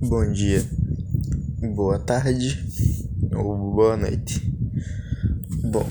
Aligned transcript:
bom 0.00 0.30
dia, 0.32 0.62
boa 1.74 1.98
tarde 1.98 2.62
ou 3.34 3.72
boa 3.72 3.96
noite. 3.96 4.40
Bom, 5.62 5.88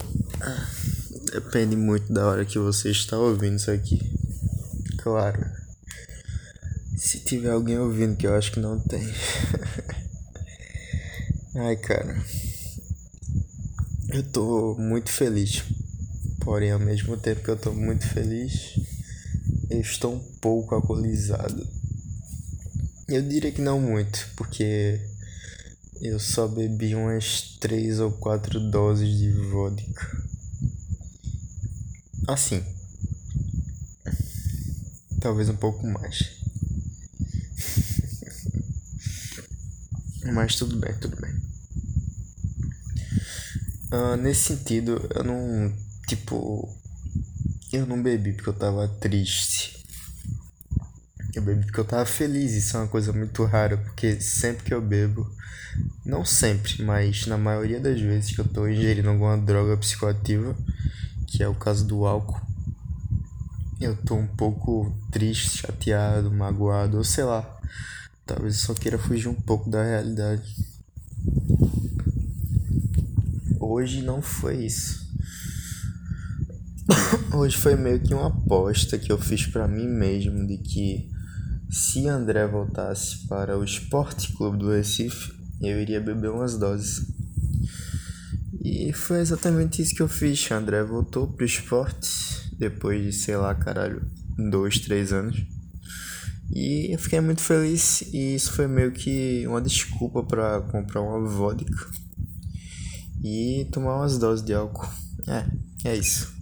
depende 1.32 1.75
muito 1.75 2.14
da 2.14 2.27
hora 2.27 2.46
que 2.46 2.59
você 2.59 2.92
está 2.92 3.17
ouvindo 3.17 3.56
isso 3.56 3.72
aqui. 3.72 4.00
Claro, 4.98 5.43
se 6.96 7.20
tiver 7.22 7.50
alguém 7.50 7.80
ouvindo, 7.80 8.16
que 8.16 8.27
eu 8.27 8.36
acho 8.36 8.52
que 8.52 8.59
não 8.59 8.80
tem. 8.80 9.02
Ai, 11.55 11.75
cara, 11.77 12.23
eu 14.09 14.23
tô 14.23 14.75
muito 14.77 15.09
feliz. 15.09 15.63
Porém, 16.41 16.71
ao 16.71 16.79
mesmo 16.79 17.18
tempo 17.18 17.43
que 17.43 17.50
eu 17.50 17.57
tô 17.57 17.71
muito 17.71 18.07
feliz, 18.07 18.75
eu 19.70 19.79
estou 19.79 20.16
um 20.16 20.20
pouco 20.39 20.75
alcoolizado. 20.75 21.79
Eu 23.11 23.23
diria 23.23 23.51
que 23.51 23.59
não 23.59 23.81
muito, 23.81 24.29
porque 24.35 25.01
eu 26.00 26.19
só 26.19 26.47
bebi 26.47 26.93
umas 26.93 27.57
três 27.59 28.00
ou 28.00 28.11
quatro 28.11 28.59
doses 28.69 29.17
de 29.17 29.31
vodka. 29.31 30.23
Assim. 32.27 32.64
Talvez 35.20 35.50
um 35.50 35.55
pouco 35.55 35.88
mais. 35.88 36.38
Mas 40.31 40.55
tudo 40.55 40.78
bem, 40.78 40.94
tudo 41.00 41.20
bem. 41.20 41.34
Uh, 43.91 44.17
nesse 44.17 44.55
sentido, 44.55 45.09
eu 45.16 45.23
não. 45.23 45.73
Tipo. 46.08 46.78
Eu 47.73 47.88
não 47.88 48.02
bebi 48.03 48.34
porque 48.34 48.50
eu 48.50 48.53
tava 48.53 48.88
triste. 48.88 49.79
Eu 51.34 51.44
bebi 51.44 51.64
porque 51.64 51.80
eu 51.80 51.86
tava 51.86 52.06
feliz, 52.06 52.54
isso 52.54 52.76
é 52.76 52.80
uma 52.80 52.88
coisa 52.88 53.14
muito 53.14 53.44
rara, 53.46 53.78
porque 53.78 54.20
sempre 54.20 54.64
que 54.64 54.74
eu 54.74 54.82
bebo, 54.82 55.30
não 56.04 56.26
sempre, 56.26 56.84
mas 56.84 57.28
na 57.28 57.38
maioria 57.38 57.80
das 57.80 58.02
vezes 58.02 58.34
que 58.34 58.42
eu 58.42 58.48
tô 58.48 58.67
ingerindo 58.67 59.09
alguma 59.09 59.38
droga 59.38 59.78
psicoativa, 59.78 60.56
que 61.28 61.44
é 61.44 61.48
o 61.48 61.53
caso 61.53 61.86
do 61.86 62.06
álcool, 62.06 62.42
eu 63.80 63.95
tô 63.95 64.16
um 64.16 64.28
pouco 64.28 64.92
triste, 65.12 65.59
chateado, 65.59 66.31
magoado, 66.31 66.98
ou 66.98 67.03
sei 67.03 67.23
lá, 67.23 67.59
talvez 68.25 68.56
eu 68.56 68.62
só 68.62 68.73
queira 68.73 68.98
fugir 68.98 69.28
um 69.28 69.36
pouco 69.36 69.70
da 69.70 69.84
realidade. 69.84 70.56
Hoje 73.59 74.02
não 74.02 74.22
foi 74.22 74.66
isso. 74.66 75.08
Hoje 77.31 77.56
foi 77.56 77.75
meio 77.75 78.00
que 78.00 78.14
uma 78.14 78.28
aposta 78.28 78.98
que 78.98 79.12
eu 79.12 79.18
fiz 79.20 79.46
para 79.46 79.68
mim 79.68 79.88
mesmo 79.88 80.48
de 80.48 80.58
que 80.58 81.09
se 81.70 82.08
André 82.08 82.48
voltasse 82.48 83.28
para 83.28 83.58
o 83.58 83.64
Esporte 83.64 84.34
Clube 84.34 84.58
do 84.58 84.72
Recife, 84.72 85.31
eu 85.62 85.80
iria 85.80 86.02
beber 86.02 86.31
umas 86.31 86.58
doses. 86.58 87.06
E 88.64 88.92
foi 88.92 89.20
exatamente 89.20 89.81
isso 89.81 89.94
que 89.94 90.02
eu 90.02 90.08
fiz. 90.08 90.50
André 90.52 90.84
voltou 90.84 91.28
pro 91.28 91.45
esporte 91.45 92.09
depois 92.58 93.03
de, 93.03 93.14
sei 93.14 93.38
lá, 93.38 93.53
caralho, 93.53 94.02
dois, 94.38 94.80
três 94.80 95.14
anos. 95.14 95.45
E 96.52 96.92
eu 96.92 96.97
fiquei 96.97 97.22
muito 97.22 97.42
feliz 97.42 98.02
e 98.12 98.34
isso 98.34 98.52
foi 98.53 98.67
meio 98.67 98.92
que 98.92 99.45
uma 99.47 99.62
desculpa 99.62 100.23
para 100.23 100.62
comprar 100.62 101.02
uma 101.02 101.30
vodka 101.30 101.88
e 103.23 103.67
tomar 103.72 103.97
umas 103.97 104.17
doses 104.17 104.44
de 104.44 104.53
álcool. 104.53 104.90
É, 105.28 105.90
é 105.90 105.95
isso. 105.95 106.39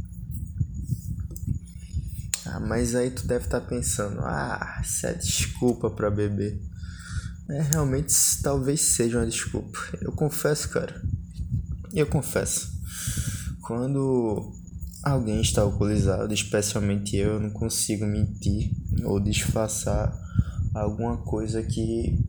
Ah, 2.48 2.60
mas 2.60 2.96
aí 2.96 3.12
tu 3.12 3.28
deve 3.28 3.46
estar 3.46 3.60
tá 3.60 3.68
pensando, 3.68 4.22
ah, 4.22 4.82
isso 4.84 5.06
é 5.06 5.14
desculpa 5.14 5.90
para 5.90 6.10
beber. 6.10 6.60
É, 7.50 7.62
realmente 7.62 8.14
talvez 8.42 8.82
seja 8.82 9.20
uma 9.20 9.26
desculpa. 9.26 9.78
Eu 10.02 10.12
confesso, 10.12 10.70
cara. 10.70 11.02
Eu 11.94 12.06
confesso. 12.08 12.72
Quando 13.62 14.54
alguém 15.04 15.42
está 15.42 15.62
alcoolizado, 15.62 16.34
especialmente 16.34 17.16
eu, 17.16 17.34
eu 17.34 17.40
não 17.40 17.50
consigo 17.50 18.06
mentir 18.06 18.72
ou 19.04 19.20
disfarçar 19.20 20.14
alguma 20.74 21.18
coisa 21.18 21.64
que 21.64 22.20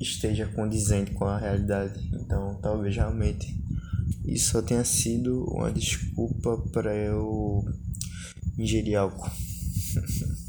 esteja 0.00 0.46
condizente 0.46 1.12
com 1.12 1.24
a 1.24 1.38
realidade. 1.38 2.08
Então, 2.12 2.58
talvez 2.62 2.94
realmente 2.94 3.58
isso 4.24 4.52
só 4.52 4.62
tenha 4.62 4.84
sido 4.84 5.44
uma 5.44 5.72
desculpa 5.72 6.58
para 6.72 6.94
eu 6.94 7.64
ingerir 8.58 8.96
álcool. 8.96 9.30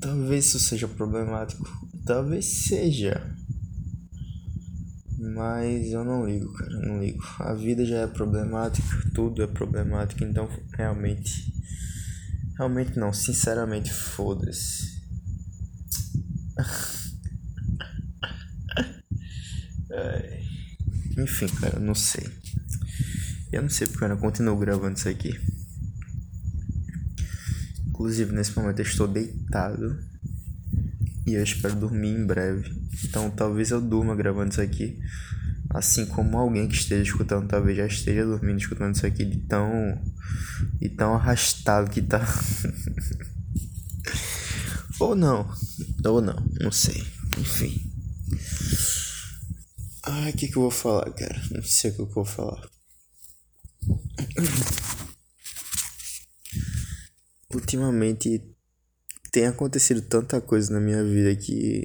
Talvez 0.00 0.46
isso 0.46 0.60
seja 0.60 0.86
problemático. 0.86 1.66
Talvez 2.04 2.44
seja. 2.44 3.34
Mas 5.18 5.90
eu 5.90 6.04
não 6.04 6.26
ligo, 6.26 6.52
cara. 6.52 6.78
Não 6.80 7.00
ligo. 7.00 7.22
A 7.40 7.54
vida 7.54 7.84
já 7.84 7.98
é 7.98 8.06
problemática, 8.06 9.10
tudo 9.14 9.42
é 9.42 9.46
problemático, 9.46 10.22
então 10.22 10.48
realmente. 10.76 11.52
Realmente 12.56 12.98
não, 12.98 13.12
sinceramente, 13.12 13.92
foda-se. 13.92 14.96
Enfim, 21.18 21.46
cara, 21.48 21.80
não 21.80 21.94
sei. 21.94 22.30
Eu 23.52 23.62
não 23.62 23.68
sei 23.68 23.86
porque 23.86 24.04
eu 24.04 24.08
não 24.08 24.16
continuo 24.16 24.56
gravando 24.56 24.98
isso 24.98 25.08
aqui. 25.08 25.38
Inclusive, 27.86 28.32
nesse 28.32 28.56
momento 28.56 28.80
eu 28.80 28.84
estou 28.84 29.08
deitado 29.08 29.98
e 31.26 31.34
eu 31.34 31.42
espero 31.42 31.74
dormir 31.74 32.10
em 32.10 32.26
breve. 32.26 32.70
Então, 33.04 33.30
talvez 33.30 33.70
eu 33.70 33.80
durma 33.80 34.14
gravando 34.14 34.50
isso 34.50 34.60
aqui. 34.60 34.98
Assim 35.70 36.06
como 36.06 36.38
alguém 36.38 36.68
que 36.68 36.74
esteja 36.74 37.02
escutando, 37.02 37.48
talvez 37.48 37.76
já 37.76 37.86
esteja 37.86 38.24
dormindo 38.24 38.58
escutando 38.58 38.94
isso 38.94 39.06
aqui 39.06 39.24
de 39.24 39.38
tão, 39.38 40.00
de 40.80 40.88
tão 40.88 41.14
arrastado 41.14 41.90
que 41.90 42.02
tá. 42.02 42.20
ou 45.00 45.16
não, 45.16 45.50
ou 46.04 46.20
não, 46.20 46.46
não 46.60 46.70
sei. 46.70 47.02
Enfim. 47.38 47.92
Ai, 50.02 50.30
o 50.30 50.34
que, 50.34 50.48
que 50.48 50.56
eu 50.56 50.62
vou 50.62 50.70
falar, 50.70 51.10
cara? 51.12 51.42
Não 51.50 51.62
sei 51.62 51.90
o 51.90 51.94
que 51.94 52.00
eu 52.00 52.06
vou 52.06 52.24
falar. 52.24 52.75
Ultimamente 57.52 58.42
tem 59.32 59.46
acontecido 59.46 60.02
tanta 60.02 60.40
coisa 60.40 60.72
na 60.72 60.80
minha 60.80 61.02
vida 61.04 61.34
que 61.34 61.84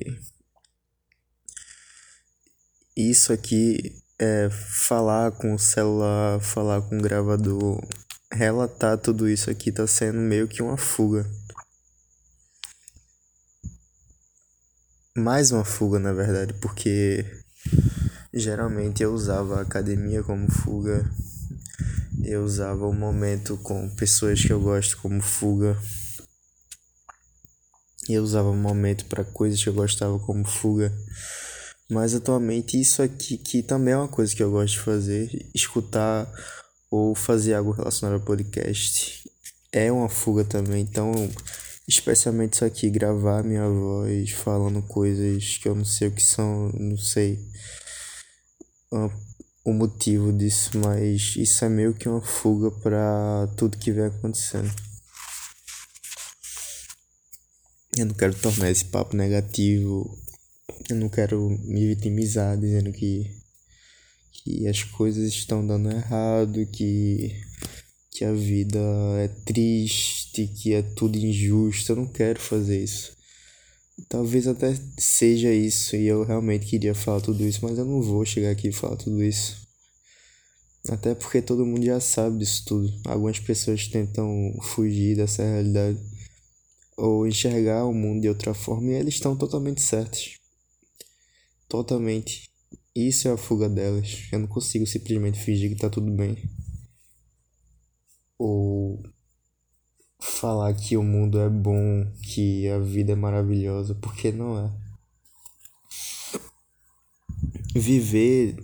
isso 2.95 3.33
aqui 3.33 3.95
é 4.19 4.49
falar 4.49 5.31
com 5.31 5.55
o 5.55 5.59
celular, 5.59 6.39
falar 6.39 6.81
com 6.81 6.97
o 6.97 7.01
gravador, 7.01 7.81
relatar 8.31 8.97
tudo 8.97 9.27
isso 9.27 9.49
aqui 9.49 9.71
tá 9.71 9.87
sendo 9.87 10.19
meio 10.19 10.47
que 10.47 10.61
uma 10.61 10.77
fuga. 10.77 11.25
Mais 15.17 15.51
uma 15.51 15.65
fuga, 15.65 15.99
na 15.99 16.13
verdade, 16.13 16.53
porque 16.61 17.25
geralmente 18.33 19.03
eu 19.03 19.13
usava 19.13 19.57
a 19.57 19.61
academia 19.61 20.23
como 20.23 20.49
fuga, 20.49 21.09
eu 22.23 22.43
usava 22.43 22.85
o 22.87 22.93
momento 22.93 23.57
com 23.57 23.89
pessoas 23.89 24.43
que 24.43 24.51
eu 24.51 24.59
gosto 24.59 24.97
como 24.97 25.21
fuga. 25.21 25.77
Eu 28.09 28.23
usava 28.23 28.49
o 28.49 28.55
momento 28.55 29.05
para 29.05 29.23
coisas 29.23 29.61
que 29.61 29.69
eu 29.69 29.73
gostava 29.73 30.19
como 30.19 30.45
fuga. 30.45 30.93
Mas 31.89 32.15
atualmente 32.15 32.79
isso 32.79 33.01
aqui 33.01 33.37
que 33.37 33.61
também 33.61 33.93
é 33.93 33.97
uma 33.97 34.07
coisa 34.07 34.35
que 34.35 34.41
eu 34.41 34.51
gosto 34.51 34.73
de 34.73 34.79
fazer, 34.79 35.49
escutar 35.53 36.31
ou 36.89 37.15
fazer 37.15 37.53
algo 37.53 37.71
relacionado 37.71 38.19
ao 38.19 38.25
podcast. 38.25 39.29
É 39.71 39.91
uma 39.91 40.09
fuga 40.09 40.43
também, 40.43 40.81
então 40.81 41.11
especialmente 41.87 42.53
isso 42.53 42.65
aqui, 42.65 42.89
gravar 42.89 43.43
minha 43.43 43.67
voz 43.67 44.31
falando 44.31 44.81
coisas 44.81 45.57
que 45.57 45.67
eu 45.67 45.75
não 45.75 45.85
sei 45.85 46.07
o 46.07 46.11
que 46.11 46.23
são, 46.23 46.69
não 46.73 46.97
sei 46.97 47.39
o 49.63 49.73
motivo 49.73 50.33
disso, 50.33 50.71
mas 50.77 51.35
isso 51.35 51.63
é 51.63 51.69
meio 51.69 51.93
que 51.93 52.09
uma 52.09 52.21
fuga 52.21 52.71
para 52.71 53.47
tudo 53.55 53.77
que 53.77 53.91
vem 53.91 54.05
acontecendo. 54.05 54.71
Eu 57.97 58.05
não 58.05 58.13
quero 58.15 58.33
tornar 58.33 58.71
esse 58.71 58.85
papo 58.85 59.15
negativo. 59.15 60.17
Eu 60.89 60.95
não 60.95 61.09
quero 61.09 61.49
me 61.63 61.87
vitimizar 61.87 62.57
dizendo 62.57 62.91
que, 62.91 63.29
que 64.31 64.67
as 64.67 64.83
coisas 64.83 65.27
estão 65.27 65.65
dando 65.65 65.91
errado, 65.91 66.65
que, 66.67 67.35
que 68.09 68.25
a 68.25 68.31
vida 68.31 68.79
é 69.19 69.27
triste, 69.27 70.47
que 70.47 70.73
é 70.73 70.81
tudo 70.81 71.17
injusto. 71.17 71.91
Eu 71.91 71.97
não 71.97 72.07
quero 72.07 72.39
fazer 72.39 72.81
isso. 72.83 73.15
Talvez 74.09 74.47
até 74.47 74.75
seja 74.97 75.51
isso 75.53 75.95
e 75.95 76.05
eu 76.07 76.23
realmente 76.23 76.65
queria 76.65 76.93
falar 76.93 77.21
tudo 77.21 77.45
isso, 77.45 77.59
mas 77.63 77.77
eu 77.77 77.85
não 77.85 78.01
vou 78.01 78.25
chegar 78.25 78.51
aqui 78.51 78.67
e 78.69 78.71
falar 78.73 78.97
tudo 78.97 79.23
isso. 79.23 79.61
Até 80.89 81.13
porque 81.15 81.41
todo 81.41 81.65
mundo 81.65 81.85
já 81.85 81.99
sabe 81.99 82.39
disso 82.39 82.65
tudo. 82.65 82.91
Algumas 83.05 83.39
pessoas 83.39 83.87
tentam 83.87 84.53
fugir 84.61 85.15
dessa 85.15 85.43
realidade. 85.43 85.99
ou 86.97 87.27
enxergar 87.27 87.85
o 87.85 87.93
mundo 87.93 88.21
de 88.21 88.29
outra 88.29 88.53
forma 88.53 88.91
e 88.91 88.95
eles 88.95 89.15
estão 89.15 89.35
totalmente 89.35 89.81
certos. 89.81 90.37
Totalmente. 91.67 92.49
Isso 92.95 93.27
é 93.27 93.31
a 93.31 93.37
fuga 93.37 93.69
delas. 93.69 94.27
Eu 94.31 94.39
não 94.39 94.47
consigo 94.47 94.85
simplesmente 94.85 95.39
fingir 95.39 95.69
que 95.69 95.75
tá 95.81 95.89
tudo 95.89 96.11
bem. 96.11 96.37
Ou 98.37 99.01
falar 100.21 100.73
que 100.75 100.95
o 100.95 101.03
mundo 101.03 101.39
é 101.39 101.49
bom, 101.49 102.05
que 102.21 102.69
a 102.69 102.77
vida 102.77 103.13
é 103.13 103.15
maravilhosa, 103.15 103.95
porque 103.95 104.31
não 104.31 104.57
é. 104.59 104.71
Viver 107.73 108.55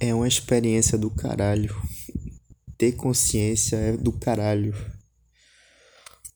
é 0.00 0.14
uma 0.14 0.26
experiência 0.26 0.96
do 0.96 1.10
caralho. 1.10 1.76
Ter 2.78 2.92
consciência 2.92 3.76
é 3.76 3.96
do 3.96 4.12
caralho. 4.12 4.74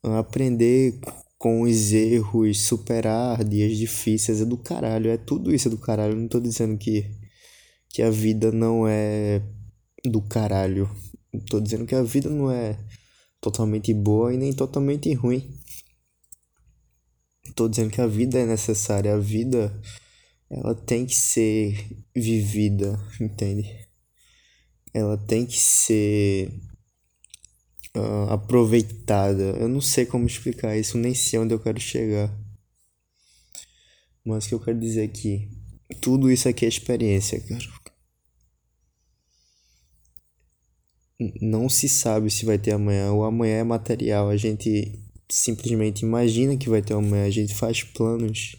Aprender 0.03 1.01
com 1.39 1.63
os 1.63 1.93
erros, 1.93 2.61
superar 2.61 3.43
dias 3.45 3.77
difíceis 3.79 4.41
é 4.41 4.45
do 4.45 4.59
caralho. 4.59 5.11
É 5.11 5.17
tudo 5.17 5.55
isso 5.55 5.69
é 5.69 5.71
do 5.71 5.79
caralho. 5.79 6.17
não 6.17 6.29
tô 6.29 6.41
dizendo 6.41 6.77
que, 6.77 7.07
que 7.89 8.03
a 8.03 8.11
vida 8.11 8.53
não 8.53 8.87
é 8.87 9.43
do 10.05 10.21
caralho. 10.21 10.91
tô 11.49 11.61
dizendo 11.61 11.87
que 11.87 11.95
a 11.95 12.03
vida 12.03 12.29
não 12.29 12.51
é 12.51 12.77
totalmente 13.43 13.93
boa 13.93 14.33
e 14.33 14.39
nem 14.39 14.53
totalmente 14.53 15.13
ruim. 15.13 15.53
Tô 17.57 17.69
dizendo 17.69 17.91
que 17.91 18.01
a 18.01 18.07
vida 18.07 18.39
é 18.39 18.47
necessária. 18.47 19.13
A 19.13 19.19
vida 19.19 19.83
ela 20.49 20.75
tem 20.75 21.05
que 21.05 21.15
ser 21.15 22.05
vivida, 22.15 22.99
entende? 23.21 23.89
Ela 24.95 25.19
tem 25.19 25.45
que 25.45 25.59
ser 25.59 26.53
uh, 27.97 28.31
aproveitada. 28.31 29.43
Eu 29.59 29.69
não 29.69 29.81
sei 29.81 30.07
como 30.07 30.27
explicar 30.27 30.77
isso, 30.79 30.97
nem 30.97 31.13
sei 31.13 31.41
onde 31.41 31.53
eu 31.53 31.61
quero 31.61 31.81
chegar. 31.81 32.33
Mas 34.25 34.45
o 34.45 34.49
que 34.51 34.55
eu 34.55 34.61
quero 34.61 34.79
dizer 34.79 35.03
aqui, 35.03 35.51
tudo 36.01 36.31
isso 36.31 36.49
aqui 36.49 36.65
é 36.65 36.69
experiência, 36.69 37.41
cara. 37.41 37.82
Não 41.41 41.69
se 41.69 41.89
sabe 41.89 42.31
se 42.31 42.45
vai 42.45 42.59
ter 42.59 42.73
amanhã. 42.73 43.13
O 43.13 43.23
amanhã 43.23 43.59
é 43.59 43.65
material. 43.65 44.29
A 44.29 44.37
gente 44.37 44.99
simplesmente 45.29 46.03
imagina 46.03 46.57
que 46.57 46.69
vai 46.69 46.83
ter 46.83 46.95
amanhã. 46.95 47.27
A 47.27 47.31
gente 47.31 47.55
faz 47.55 47.83
planos 47.83 48.57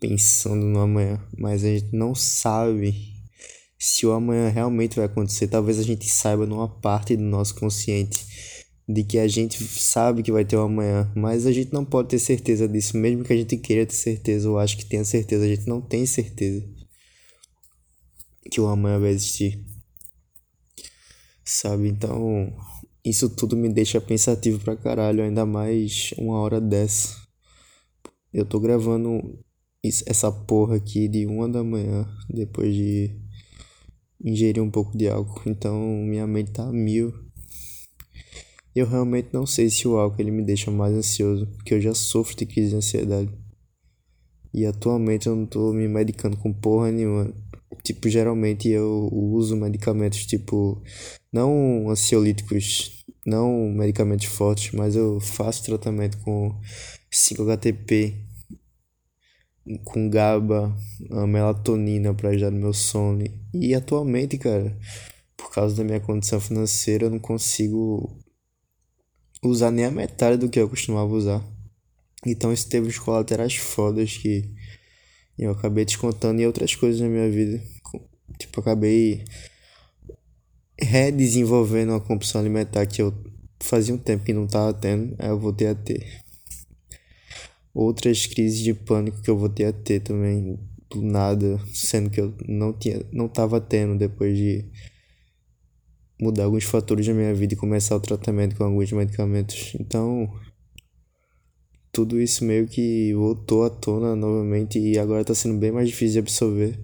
pensando 0.00 0.66
no 0.66 0.80
amanhã, 0.80 1.18
mas 1.38 1.64
a 1.64 1.68
gente 1.68 1.94
não 1.94 2.14
sabe 2.14 2.94
se 3.78 4.06
o 4.06 4.12
amanhã 4.12 4.48
realmente 4.48 4.96
vai 4.96 5.06
acontecer. 5.06 5.48
Talvez 5.48 5.78
a 5.78 5.82
gente 5.82 6.08
saiba 6.08 6.46
numa 6.46 6.68
parte 6.68 7.16
do 7.16 7.22
nosso 7.22 7.54
consciente 7.54 8.24
de 8.88 9.02
que 9.02 9.18
a 9.18 9.26
gente 9.26 9.62
sabe 9.64 10.22
que 10.22 10.30
vai 10.30 10.44
ter 10.44 10.56
o 10.56 10.62
amanhã, 10.62 11.10
mas 11.16 11.46
a 11.46 11.52
gente 11.52 11.72
não 11.72 11.84
pode 11.84 12.08
ter 12.08 12.18
certeza 12.18 12.68
disso, 12.68 12.96
mesmo 12.98 13.24
que 13.24 13.32
a 13.32 13.36
gente 13.36 13.56
queira 13.56 13.86
ter 13.86 13.94
certeza 13.94 14.48
ou 14.50 14.58
acho 14.58 14.76
que 14.76 14.84
tenha 14.84 15.04
certeza, 15.04 15.44
a 15.44 15.48
gente 15.48 15.66
não 15.66 15.80
tem 15.80 16.04
certeza 16.04 16.62
que 18.50 18.60
o 18.60 18.66
amanhã 18.66 18.98
vai 18.98 19.10
existir. 19.10 19.64
Sabe? 21.44 21.88
Então, 21.88 22.52
isso 23.04 23.28
tudo 23.28 23.56
me 23.56 23.68
deixa 23.68 24.00
pensativo 24.00 24.58
pra 24.60 24.76
caralho, 24.76 25.22
ainda 25.22 25.44
mais 25.44 26.14
uma 26.16 26.38
hora 26.38 26.60
dessa. 26.60 27.22
Eu 28.32 28.46
tô 28.46 28.58
gravando 28.58 29.38
essa 30.06 30.32
porra 30.32 30.76
aqui 30.76 31.06
de 31.06 31.26
uma 31.26 31.48
da 31.48 31.62
manhã, 31.62 32.08
depois 32.30 32.74
de 32.74 33.10
ingerir 34.24 34.62
um 34.62 34.70
pouco 34.70 34.96
de 34.96 35.06
álcool. 35.08 35.42
Então 35.46 35.78
minha 35.78 36.26
mente 36.26 36.52
tá 36.52 36.66
a 36.66 36.72
mil. 36.72 37.12
Eu 38.74 38.88
realmente 38.88 39.28
não 39.32 39.46
sei 39.46 39.68
se 39.68 39.86
o 39.86 39.98
álcool 39.98 40.20
ele 40.20 40.30
me 40.30 40.42
deixa 40.42 40.70
mais 40.70 40.94
ansioso, 40.94 41.46
porque 41.46 41.74
eu 41.74 41.80
já 41.80 41.94
sofro 41.94 42.34
de 42.34 42.46
crise 42.46 42.70
de 42.70 42.76
ansiedade. 42.76 43.30
E 44.52 44.64
atualmente 44.64 45.26
eu 45.26 45.36
não 45.36 45.46
tô 45.46 45.72
me 45.72 45.86
medicando 45.86 46.36
com 46.36 46.52
porra 46.52 46.90
nenhuma. 46.90 47.32
Tipo, 47.84 48.08
geralmente 48.08 48.68
eu 48.68 49.08
uso 49.12 49.56
medicamentos 49.56 50.24
tipo 50.26 50.82
não 51.32 51.90
ansiolíticos, 51.90 53.04
não 53.26 53.70
medicamentos 53.70 54.26
fortes, 54.26 54.72
mas 54.72 54.96
eu 54.96 55.20
faço 55.20 55.64
tratamento 55.64 56.18
com 56.18 56.58
5-HTP 57.12 58.24
com 59.84 60.10
GABA, 60.10 60.76
melatonina 61.26 62.12
para 62.14 62.30
ajudar 62.30 62.50
no 62.50 62.60
meu 62.60 62.72
sono. 62.72 63.24
E 63.52 63.74
atualmente, 63.74 64.36
cara, 64.38 64.76
por 65.36 65.50
causa 65.50 65.76
da 65.76 65.84
minha 65.84 66.00
condição 66.00 66.40
financeira, 66.40 67.06
eu 67.06 67.10
não 67.10 67.18
consigo 67.18 68.18
usar 69.42 69.70
nem 69.70 69.84
a 69.86 69.90
metade 69.90 70.36
do 70.38 70.48
que 70.48 70.58
eu 70.58 70.68
costumava 70.68 71.12
usar. 71.12 71.42
Então 72.26 72.52
isso 72.52 72.68
teve 72.68 72.88
os 72.88 72.98
colaterais 72.98 73.56
fodas 73.56 74.16
que 74.16 74.50
eu 75.38 75.50
acabei 75.50 75.84
descontando 75.84 76.40
em 76.40 76.46
outras 76.46 76.74
coisas 76.74 77.00
na 77.00 77.08
minha 77.08 77.30
vida. 77.30 77.62
Tipo, 78.38 78.60
acabei 78.60 79.24
redesenvolvendo 80.80 81.92
uma 81.92 82.00
compulsão 82.00 82.40
alimentar 82.40 82.86
que 82.86 83.00
eu 83.00 83.14
fazia 83.60 83.94
um 83.94 83.98
tempo 83.98 84.24
que 84.24 84.32
não 84.32 84.46
tava 84.46 84.72
tendo, 84.74 85.14
aí 85.18 85.28
eu 85.28 85.38
voltei 85.38 85.68
a 85.68 85.74
ter 85.74 86.22
outras 87.72 88.26
crises 88.26 88.60
de 88.60 88.74
pânico 88.74 89.20
que 89.22 89.30
eu 89.30 89.36
vou 89.36 89.48
ter 89.48 89.64
a 89.66 89.72
ter 89.72 90.00
também 90.00 90.58
do 90.90 91.02
nada, 91.02 91.60
sendo 91.72 92.10
que 92.10 92.20
eu 92.20 92.34
não 92.46 92.72
tinha, 92.72 93.04
não 93.12 93.28
tava 93.28 93.60
tendo 93.60 93.96
depois 93.96 94.36
de 94.36 94.64
mudar 96.20 96.44
alguns 96.44 96.64
fatores 96.64 97.06
da 97.06 97.12
minha 97.12 97.34
vida 97.34 97.54
e 97.54 97.56
começar 97.56 97.96
o 97.96 98.00
tratamento 98.00 98.54
com 98.56 98.64
alguns 98.64 98.92
medicamentos. 98.92 99.74
Então, 99.78 100.32
tudo 101.94 102.20
isso 102.20 102.44
meio 102.44 102.66
que 102.66 103.14
voltou 103.14 103.64
à 103.64 103.70
tona 103.70 104.16
novamente 104.16 104.80
e 104.80 104.98
agora 104.98 105.24
tá 105.24 105.32
sendo 105.32 105.56
bem 105.60 105.70
mais 105.70 105.88
difícil 105.88 106.14
de 106.14 106.18
absorver. 106.18 106.78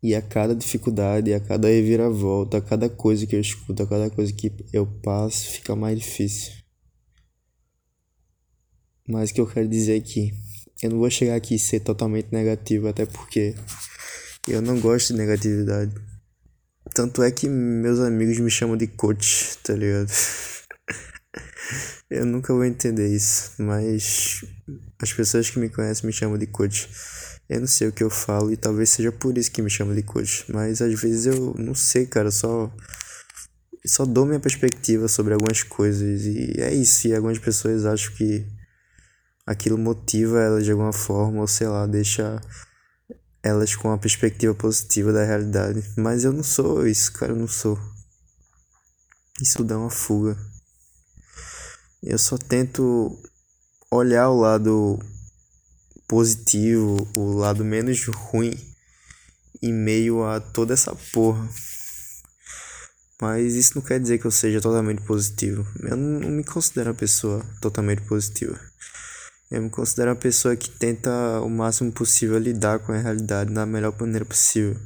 E 0.00 0.14
a 0.14 0.22
cada 0.22 0.54
dificuldade, 0.54 1.34
a 1.34 1.40
cada 1.40 1.66
reviravolta, 1.66 2.58
a 2.58 2.60
cada 2.60 2.88
coisa 2.88 3.26
que 3.26 3.34
eu 3.34 3.40
escuto, 3.40 3.82
a 3.82 3.86
cada 3.86 4.08
coisa 4.10 4.32
que 4.32 4.52
eu 4.72 4.86
passo, 4.86 5.50
fica 5.50 5.74
mais 5.74 5.98
difícil. 5.98 6.52
Mas 9.08 9.30
o 9.30 9.34
que 9.34 9.40
eu 9.40 9.46
quero 9.46 9.68
dizer 9.68 10.00
aqui, 10.00 10.32
eu 10.82 10.90
não 10.90 10.98
vou 10.98 11.10
chegar 11.10 11.34
aqui 11.34 11.56
e 11.56 11.58
ser 11.58 11.80
totalmente 11.80 12.28
negativo, 12.30 12.86
até 12.86 13.04
porque 13.04 13.56
eu 14.46 14.62
não 14.62 14.78
gosto 14.78 15.12
de 15.12 15.18
negatividade. 15.18 15.92
Tanto 16.94 17.22
é 17.24 17.30
que 17.32 17.48
meus 17.48 17.98
amigos 17.98 18.38
me 18.38 18.50
chamam 18.50 18.76
de 18.76 18.86
coach, 18.86 19.58
tá 19.64 19.74
ligado? 19.74 20.10
eu 22.10 22.26
nunca 22.26 22.52
vou 22.52 22.64
entender 22.64 23.08
isso, 23.08 23.52
mas 23.58 24.44
as 25.00 25.12
pessoas 25.12 25.50
que 25.50 25.58
me 25.58 25.68
conhecem 25.68 26.06
me 26.06 26.12
chamam 26.12 26.38
de 26.38 26.46
coach. 26.46 26.88
Eu 27.48 27.60
não 27.60 27.66
sei 27.66 27.88
o 27.88 27.92
que 27.92 28.02
eu 28.02 28.10
falo 28.10 28.52
e 28.52 28.56
talvez 28.56 28.90
seja 28.90 29.12
por 29.12 29.36
isso 29.36 29.50
que 29.50 29.62
me 29.62 29.70
chamam 29.70 29.94
de 29.94 30.02
coach, 30.02 30.44
mas 30.48 30.80
às 30.80 31.00
vezes 31.00 31.26
eu 31.26 31.54
não 31.58 31.74
sei, 31.74 32.06
cara, 32.06 32.30
só 32.30 32.72
só 33.84 34.04
dou 34.04 34.24
minha 34.24 34.40
perspectiva 34.40 35.08
sobre 35.08 35.34
algumas 35.34 35.62
coisas 35.62 36.24
e 36.24 36.60
é 36.60 36.72
isso. 36.72 37.08
E 37.08 37.14
algumas 37.14 37.38
pessoas 37.38 37.84
acham 37.84 38.14
que 38.14 38.46
aquilo 39.46 39.76
motiva 39.76 40.40
elas 40.40 40.64
de 40.64 40.70
alguma 40.70 40.92
forma, 40.92 41.40
ou 41.40 41.48
sei 41.48 41.66
lá, 41.66 41.86
deixa 41.86 42.40
elas 43.42 43.74
com 43.74 43.88
uma 43.88 43.98
perspectiva 43.98 44.54
positiva 44.54 45.12
da 45.12 45.24
realidade. 45.24 45.82
Mas 45.96 46.24
eu 46.24 46.32
não 46.32 46.44
sou 46.44 46.86
isso, 46.86 47.12
cara, 47.12 47.32
eu 47.32 47.36
não 47.36 47.48
sou. 47.48 47.78
Isso 49.40 49.64
dá 49.64 49.76
uma 49.76 49.90
fuga. 49.90 50.36
Eu 52.02 52.18
só 52.18 52.36
tento 52.36 53.16
olhar 53.90 54.28
o 54.28 54.40
lado 54.40 54.98
positivo, 56.08 57.08
o 57.16 57.32
lado 57.32 57.64
menos 57.64 58.04
ruim 58.06 58.52
em 59.62 59.72
meio 59.72 60.24
a 60.24 60.40
toda 60.40 60.74
essa 60.74 60.94
porra. 61.12 61.48
Mas 63.20 63.54
isso 63.54 63.76
não 63.76 63.82
quer 63.82 64.00
dizer 64.00 64.18
que 64.18 64.24
eu 64.24 64.32
seja 64.32 64.60
totalmente 64.60 65.00
positivo. 65.02 65.64
Eu 65.80 65.96
não 65.96 66.28
me 66.28 66.42
considero 66.42 66.90
uma 66.90 66.96
pessoa 66.96 67.46
totalmente 67.60 68.02
positiva. 68.02 68.58
Eu 69.48 69.62
me 69.62 69.70
considero 69.70 70.10
uma 70.10 70.16
pessoa 70.16 70.56
que 70.56 70.68
tenta 70.68 71.40
o 71.40 71.48
máximo 71.48 71.92
possível 71.92 72.36
lidar 72.36 72.80
com 72.80 72.90
a 72.90 72.98
realidade 72.98 73.54
da 73.54 73.64
melhor 73.64 73.94
maneira 74.00 74.24
possível. 74.24 74.76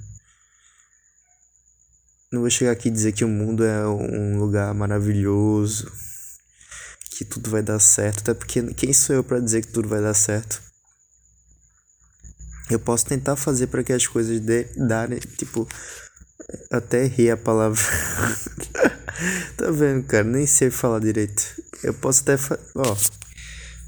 Não 2.31 2.41
vou 2.43 2.51
chegar 2.51 2.73
aqui 2.73 2.89
e 2.89 2.93
dizer 2.93 3.13
que 3.13 3.25
o 3.25 3.29
mundo 3.29 3.65
é 3.65 3.89
um 3.89 4.39
lugar 4.39 4.75
maravilhoso, 4.75 5.91
que 7.17 7.25
tudo 7.25 7.51
vai 7.51 7.63
dar 7.63 7.79
certo, 7.81 8.21
até 8.21 8.35
porque 8.35 8.63
quem 8.75 8.93
sou 8.93 9.17
eu 9.17 9.25
para 9.25 9.41
dizer 9.41 9.63
que 9.63 9.73
tudo 9.73 9.89
vai 9.89 10.03
dar 10.03 10.15
certo? 10.15 10.61
Eu 12.69 12.79
posso 12.79 13.07
tentar 13.07 13.37
fazer 13.37 13.69
para 13.69 13.83
que 13.83 13.93
as 13.93 14.07
coisas 14.07 14.41
dê, 14.41 14.65
darem, 14.77 15.19
tipo, 15.19 15.67
até 16.71 17.07
ri 17.07 17.31
a 17.31 17.37
palavra. 17.37 17.81
tá 19.57 19.71
vendo, 19.71 20.05
cara? 20.05 20.25
Nem 20.25 20.47
sei 20.47 20.71
falar 20.71 20.99
direito. 20.99 21.43
Eu 21.83 21.95
posso 21.95 22.23
até, 22.23 22.37
ó, 22.75 22.97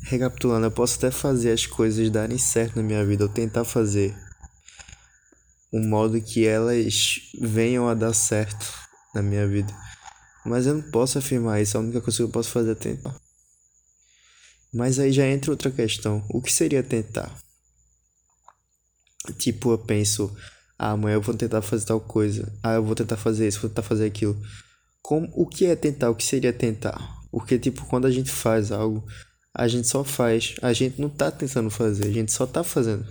Recapitulando, 0.08 0.64
eu 0.64 0.70
posso 0.70 0.96
até 0.96 1.10
fazer 1.10 1.52
as 1.52 1.66
coisas 1.66 2.08
darem 2.08 2.38
certo 2.38 2.76
na 2.76 2.82
minha 2.82 3.04
vida, 3.04 3.24
ou 3.24 3.28
tentar 3.28 3.64
fazer 3.66 4.16
um 5.70 5.86
modo 5.86 6.18
que 6.18 6.46
elas 6.46 7.20
venham 7.38 7.86
a 7.86 7.92
dar 7.92 8.14
certo 8.14 8.72
na 9.14 9.20
minha 9.20 9.46
vida. 9.46 9.70
Mas 10.48 10.66
eu 10.66 10.74
não 10.74 10.90
posso 10.90 11.18
afirmar 11.18 11.60
isso, 11.60 11.76
a 11.76 11.80
única 11.80 12.00
coisa 12.00 12.16
que 12.16 12.22
eu 12.22 12.28
posso 12.28 12.50
fazer 12.50 12.72
é 12.72 12.74
tentar. 12.74 13.14
Mas 14.72 14.98
aí 14.98 15.12
já 15.12 15.26
entra 15.26 15.50
outra 15.50 15.70
questão. 15.70 16.24
O 16.30 16.42
que 16.42 16.52
seria 16.52 16.82
tentar? 16.82 17.34
Tipo, 19.38 19.72
eu 19.72 19.78
penso, 19.78 20.34
ah, 20.78 20.92
amanhã 20.92 21.14
eu 21.14 21.22
vou 21.22 21.34
tentar 21.34 21.62
fazer 21.62 21.86
tal 21.86 22.00
coisa. 22.00 22.52
Ah, 22.62 22.74
eu 22.74 22.84
vou 22.84 22.94
tentar 22.94 23.16
fazer 23.16 23.48
isso, 23.48 23.60
vou 23.60 23.70
tentar 23.70 23.82
fazer 23.82 24.06
aquilo. 24.06 24.40
Como, 25.02 25.30
o 25.34 25.46
que 25.46 25.66
é 25.66 25.76
tentar? 25.76 26.10
O 26.10 26.14
que 26.14 26.24
seria 26.24 26.52
tentar? 26.52 26.98
Porque, 27.30 27.58
tipo, 27.58 27.84
quando 27.86 28.06
a 28.06 28.10
gente 28.10 28.30
faz 28.30 28.72
algo, 28.72 29.06
a 29.54 29.66
gente 29.68 29.88
só 29.88 30.04
faz. 30.04 30.54
A 30.62 30.72
gente 30.72 31.00
não 31.00 31.08
tá 31.08 31.30
tentando 31.30 31.70
fazer, 31.70 32.06
a 32.06 32.12
gente 32.12 32.32
só 32.32 32.46
tá 32.46 32.62
fazendo. 32.62 33.06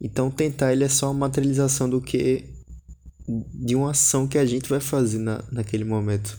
Então, 0.00 0.30
tentar 0.30 0.72
ele 0.72 0.84
é 0.84 0.88
só 0.88 1.06
uma 1.10 1.26
materialização 1.26 1.88
do 1.88 2.00
que 2.00 2.55
de 3.28 3.74
uma 3.74 3.90
ação 3.90 4.26
que 4.26 4.38
a 4.38 4.46
gente 4.46 4.68
vai 4.68 4.80
fazer 4.80 5.18
na, 5.18 5.42
naquele 5.50 5.84
momento. 5.84 6.38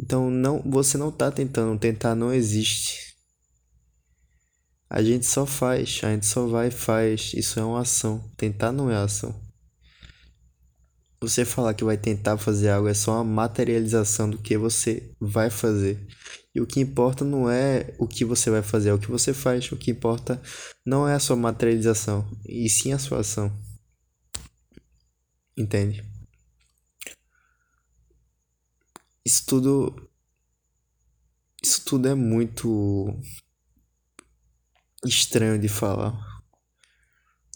Então, 0.00 0.30
não, 0.30 0.62
você 0.62 0.96
não 0.96 1.10
tá 1.10 1.30
tentando, 1.30 1.78
tentar 1.78 2.14
não 2.14 2.32
existe. 2.32 3.08
A 4.90 5.02
gente 5.02 5.26
só 5.26 5.44
faz, 5.44 6.00
a 6.02 6.10
gente 6.10 6.26
só 6.26 6.46
vai 6.46 6.68
e 6.68 6.70
faz. 6.70 7.32
Isso 7.34 7.60
é 7.60 7.64
uma 7.64 7.80
ação. 7.80 8.24
Tentar 8.36 8.72
não 8.72 8.90
é 8.90 8.96
ação. 8.96 9.34
Você 11.20 11.44
falar 11.44 11.74
que 11.74 11.82
vai 11.82 11.96
tentar 11.96 12.38
fazer 12.38 12.70
algo 12.70 12.88
é 12.88 12.94
só 12.94 13.14
uma 13.14 13.24
materialização 13.24 14.30
do 14.30 14.38
que 14.38 14.56
você 14.56 15.12
vai 15.20 15.50
fazer. 15.50 16.06
E 16.54 16.60
o 16.60 16.66
que 16.66 16.80
importa 16.80 17.24
não 17.24 17.50
é 17.50 17.94
o 17.98 18.06
que 18.06 18.24
você 18.24 18.50
vai 18.50 18.62
fazer, 18.62 18.90
é 18.90 18.94
o 18.94 18.98
que 18.98 19.10
você 19.10 19.34
faz. 19.34 19.70
O 19.72 19.76
que 19.76 19.90
importa 19.90 20.40
não 20.86 21.08
é 21.08 21.14
a 21.14 21.20
sua 21.20 21.36
materialização, 21.36 22.26
e 22.46 22.68
sim 22.68 22.92
a 22.92 22.98
sua 22.98 23.20
ação. 23.20 23.52
Entende? 25.56 26.07
Isso 29.28 29.44
tudo. 29.44 30.10
Isso 31.62 31.84
tudo 31.84 32.08
é 32.08 32.14
muito 32.14 33.14
estranho 35.04 35.60
de 35.60 35.68
falar. 35.68 36.18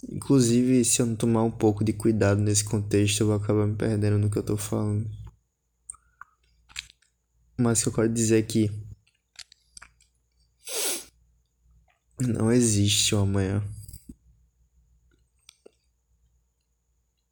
Inclusive, 0.07 0.85
se 0.85 1.01
eu 1.01 1.07
não 1.07 1.17
tomar 1.17 1.45
um 1.45 1.51
pouco 1.51 1.83
de 1.83 1.95
cuidado 1.95 2.43
nesse 2.43 2.63
contexto, 2.63 3.23
eu 3.23 3.29
vou 3.29 3.37
acabar 3.37 3.67
me 3.67 3.75
perdendo 3.75 4.19
no 4.19 4.31
que 4.31 4.37
eu 4.37 4.43
tô 4.43 4.55
falando. 4.55 5.09
Mas 7.59 7.81
o 7.81 7.85
que 7.85 7.89
eu 7.89 7.95
quero 7.95 8.13
dizer 8.13 8.41
é 8.41 8.43
que 8.43 8.71
não 12.21 12.53
existe 12.53 13.15
o 13.15 13.21
amanhã. 13.21 13.67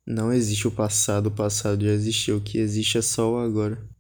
Não 0.07 0.33
existe 0.33 0.67
o 0.67 0.73
passado, 0.73 1.27
o 1.27 1.31
passado 1.31 1.85
já 1.85 1.91
existiu, 1.91 2.39
o 2.39 2.41
que 2.41 2.57
existe 2.57 2.97
é 2.97 3.03
só 3.03 3.35
o 3.35 3.39
agora. 3.39 4.00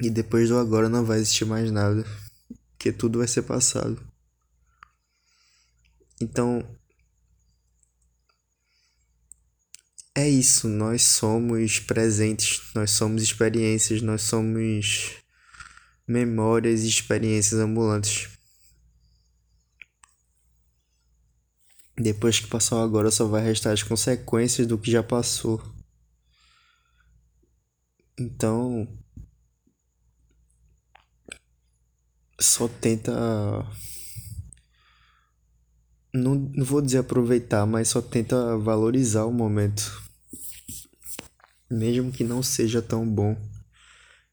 E 0.00 0.10
depois 0.10 0.48
do 0.48 0.58
agora 0.58 0.88
não 0.88 1.04
vai 1.04 1.18
existir 1.18 1.44
mais 1.44 1.70
nada, 1.70 2.04
porque 2.72 2.92
tudo 2.92 3.18
vai 3.18 3.28
ser 3.28 3.42
passado. 3.42 4.00
Então, 6.20 6.62
é 10.14 10.28
isso, 10.28 10.68
nós 10.68 11.02
somos 11.02 11.78
presentes, 11.78 12.60
nós 12.74 12.90
somos 12.90 13.22
experiências, 13.22 14.00
nós 14.00 14.22
somos 14.22 15.16
memórias 16.06 16.82
e 16.82 16.88
experiências 16.88 17.60
ambulantes. 17.60 18.30
Depois 21.98 22.38
que 22.38 22.46
passou 22.46 22.82
agora, 22.82 23.10
só 23.10 23.26
vai 23.26 23.42
restar 23.42 23.72
as 23.72 23.82
consequências 23.82 24.66
do 24.66 24.78
que 24.78 24.90
já 24.90 25.02
passou. 25.02 25.62
Então, 28.18 28.88
só 32.38 32.68
tenta 32.68 33.12
não, 36.16 36.34
não 36.34 36.64
vou 36.64 36.80
dizer 36.80 36.98
aproveitar, 36.98 37.66
mas 37.66 37.88
só 37.88 38.00
tenta 38.00 38.56
valorizar 38.56 39.24
o 39.24 39.32
momento. 39.32 40.02
Mesmo 41.70 42.10
que 42.10 42.24
não 42.24 42.42
seja 42.42 42.80
tão 42.80 43.06
bom, 43.06 43.36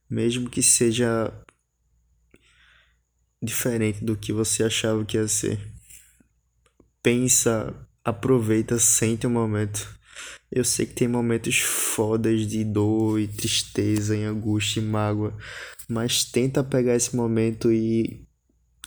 mesmo 0.09 0.49
que 0.49 0.63
seja 0.63 1.33
diferente 3.41 4.03
do 4.03 4.15
que 4.15 4.31
você 4.31 4.63
achava 4.63 5.03
que 5.03 5.17
ia 5.17 5.27
ser. 5.27 5.59
Pensa, 7.01 7.73
aproveita, 8.03 8.79
sente 8.79 9.27
o 9.27 9.29
momento. 9.29 9.99
Eu 10.51 10.63
sei 10.63 10.85
que 10.85 10.93
tem 10.93 11.07
momentos 11.07 11.59
fodas 11.59 12.47
de 12.47 12.63
dor 12.63 13.19
e 13.19 13.27
tristeza, 13.27 14.15
e 14.15 14.23
angústia 14.23 14.79
e 14.79 14.83
mágoa, 14.83 15.35
mas 15.87 16.23
tenta 16.23 16.63
pegar 16.63 16.95
esse 16.95 17.15
momento 17.15 17.71
e 17.71 18.25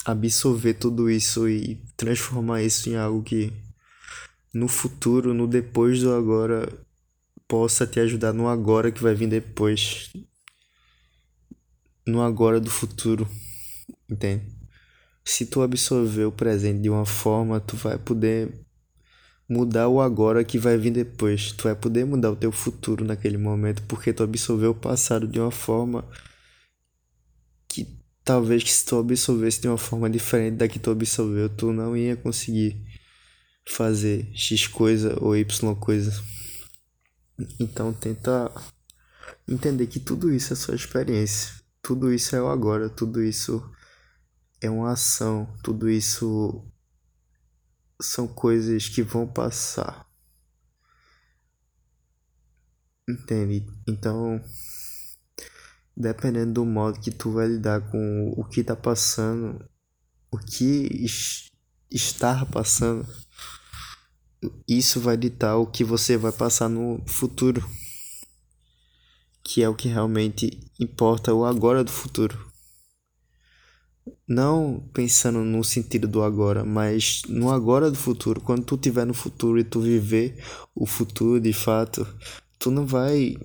absorver 0.05 0.75
tudo 0.75 1.11
isso 1.11 1.49
e 1.49 1.81
transformar 1.97 2.62
isso 2.62 2.88
em 2.88 2.97
algo 2.97 3.23
que 3.23 3.53
no 4.55 4.69
futuro, 4.69 5.35
no 5.35 5.47
depois 5.47 6.00
do 6.00 6.15
agora, 6.15 6.69
possa 7.47 7.87
te 7.87 8.00
ajudar 8.00 8.33
no 8.33 8.49
agora 8.49 8.91
que 8.91 9.03
vai 9.03 9.15
vir 9.15 9.29
depois. 9.29 10.11
No 12.07 12.23
agora 12.23 12.61
do 12.61 12.71
futuro, 12.71 13.29
entende? 14.09 14.45
Se 15.25 15.45
tu 15.45 15.61
absorver 15.61 16.25
o 16.25 16.33
presente 16.33 16.83
de 16.83 16.88
uma 16.88 17.05
forma, 17.05 17.59
tu 17.59 17.76
vai 17.76 17.99
poder 17.99 18.65
mudar 19.49 19.88
o 19.88 20.00
agora 20.00 20.45
que 20.45 20.59
vai 20.59 20.79
vir 20.79 20.93
depois. 20.93 21.53
Tu 21.53 21.65
vai 21.65 21.75
poder 21.75 22.05
mudar 22.05 22.31
o 22.31 22.37
teu 22.37 22.53
futuro 22.53 23.05
naquele 23.05 23.37
momento 23.37 23.83
porque 23.88 24.12
tu 24.12 24.23
absorveu 24.23 24.71
o 24.71 24.75
passado 24.75 25.26
de 25.26 25.41
uma 25.41 25.50
forma 25.50 26.05
talvez 28.26 28.64
que 28.64 28.73
se 28.73 28.85
tu 28.85 28.99
absorvesse 28.99 29.61
de 29.61 29.68
uma 29.68 29.78
forma 29.78 30.11
diferente 30.11 30.56
da 30.56 30.66
que 30.66 30.80
tu 30.80 30.90
absorveu, 30.90 31.49
tu 31.49 31.73
não 31.73 31.97
ia 31.97 32.16
conseguir 32.16 32.76
fazer 33.68 34.28
X 34.35 34.66
coisa 34.66 35.16
ou 35.23 35.37
Y 35.37 35.75
coisa. 35.76 36.12
Então 37.61 37.92
tenta 37.92 38.52
entender 39.47 39.87
que 39.87 40.00
tudo 40.00 40.33
isso 40.33 40.52
é 40.52 40.56
sua 40.56 40.75
experiência. 40.75 41.54
Tudo 41.80 42.12
isso 42.12 42.35
é 42.35 42.42
o 42.42 42.49
agora, 42.49 42.90
tudo 42.90 43.23
isso 43.23 43.62
é 44.61 44.68
uma 44.68 44.90
ação, 44.90 45.47
tudo 45.62 45.88
isso 45.88 46.64
são 48.02 48.26
coisas 48.26 48.88
que 48.88 49.02
vão 49.02 49.25
passar. 49.25 50.04
Entende? 53.09 53.64
Então 53.87 54.42
dependendo 55.97 56.53
do 56.53 56.65
modo 56.65 57.00
que 57.00 57.11
tu 57.11 57.31
vai 57.33 57.47
lidar 57.47 57.81
com 57.91 58.35
o 58.37 58.45
que 58.45 58.62
tá 58.62 58.76
passando, 58.76 59.65
o 60.31 60.38
que 60.38 61.07
estar 61.91 62.45
passando, 62.47 63.07
isso 64.69 65.00
vai 65.00 65.17
ditar 65.17 65.57
o 65.57 65.67
que 65.67 65.83
você 65.83 66.17
vai 66.17 66.33
passar 66.33 66.69
no 66.69 67.03
futuro, 67.07 67.65
que 69.43 69.62
é 69.62 69.69
o 69.69 69.75
que 69.75 69.88
realmente 69.88 70.71
importa 70.79 71.33
o 71.33 71.45
agora 71.45 71.83
do 71.83 71.91
futuro. 71.91 72.45
Não 74.29 74.88
pensando 74.93 75.41
no 75.41 75.65
sentido 75.65 76.07
do 76.07 76.23
agora, 76.23 76.65
mas 76.65 77.23
no 77.29 77.50
agora 77.50 77.91
do 77.91 77.97
futuro. 77.97 78.41
Quando 78.41 78.65
tu 78.65 78.75
estiver 78.75 79.05
no 79.07 79.15
futuro 79.15 79.59
e 79.59 79.65
tu 79.65 79.81
viver 79.81 80.45
o 80.75 80.85
futuro 80.85 81.41
de 81.41 81.53
fato, 81.53 82.07
tu 82.59 82.71
não 82.71 82.85
vai 82.85 83.37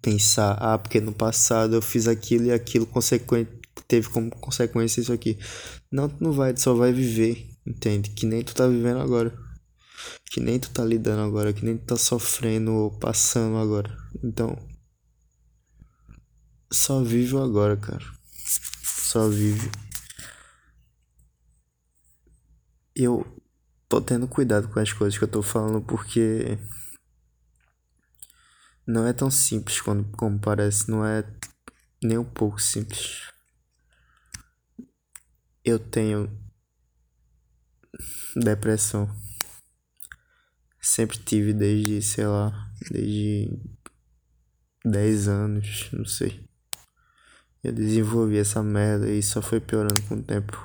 pensar, 0.00 0.52
ah, 0.60 0.78
porque 0.78 1.00
no 1.00 1.12
passado 1.12 1.74
eu 1.74 1.82
fiz 1.82 2.06
aquilo 2.06 2.46
e 2.46 2.52
aquilo 2.52 2.86
consequente 2.86 3.58
teve 3.86 4.08
como 4.08 4.30
consequência 4.30 5.00
isso 5.00 5.12
aqui. 5.12 5.38
Não, 5.90 6.08
tu 6.08 6.22
não 6.22 6.32
vai, 6.32 6.52
tu 6.52 6.60
só 6.60 6.74
vai 6.74 6.92
viver, 6.92 7.48
entende? 7.66 8.10
Que 8.10 8.26
nem 8.26 8.42
tu 8.42 8.54
tá 8.54 8.66
vivendo 8.66 9.00
agora. 9.00 9.36
Que 10.30 10.40
nem 10.40 10.58
tu 10.58 10.70
tá 10.70 10.84
lidando 10.84 11.22
agora, 11.22 11.52
que 11.52 11.64
nem 11.64 11.76
tu 11.76 11.86
tá 11.86 11.96
sofrendo 11.96 12.72
ou 12.72 12.90
passando 12.98 13.56
agora. 13.56 13.96
Então, 14.22 14.56
só 16.70 17.02
vive 17.02 17.34
o 17.34 17.42
agora, 17.42 17.76
cara. 17.76 18.04
Só 18.84 19.28
vive. 19.28 19.70
Eu 22.94 23.24
tô 23.88 24.00
tendo 24.00 24.28
cuidado 24.28 24.68
com 24.68 24.78
as 24.80 24.92
coisas 24.92 25.16
que 25.16 25.24
eu 25.24 25.28
tô 25.28 25.42
falando 25.42 25.80
porque 25.80 26.58
não 28.88 29.06
é 29.06 29.12
tão 29.12 29.30
simples 29.30 29.82
quando, 29.82 30.02
como 30.16 30.38
parece, 30.38 30.90
não 30.90 31.04
é 31.04 31.22
nem 32.02 32.16
um 32.16 32.24
pouco 32.24 32.58
simples. 32.58 33.30
Eu 35.62 35.78
tenho 35.78 36.30
depressão. 38.34 39.14
Sempre 40.80 41.18
tive 41.18 41.52
desde, 41.52 42.00
sei 42.00 42.26
lá, 42.26 42.72
desde 42.90 43.60
10 44.82 45.28
anos, 45.28 45.90
não 45.92 46.06
sei. 46.06 46.48
Eu 47.62 47.74
desenvolvi 47.74 48.38
essa 48.38 48.62
merda 48.62 49.10
e 49.10 49.22
só 49.22 49.42
foi 49.42 49.60
piorando 49.60 50.00
com 50.04 50.14
o 50.14 50.22
tempo. 50.22 50.56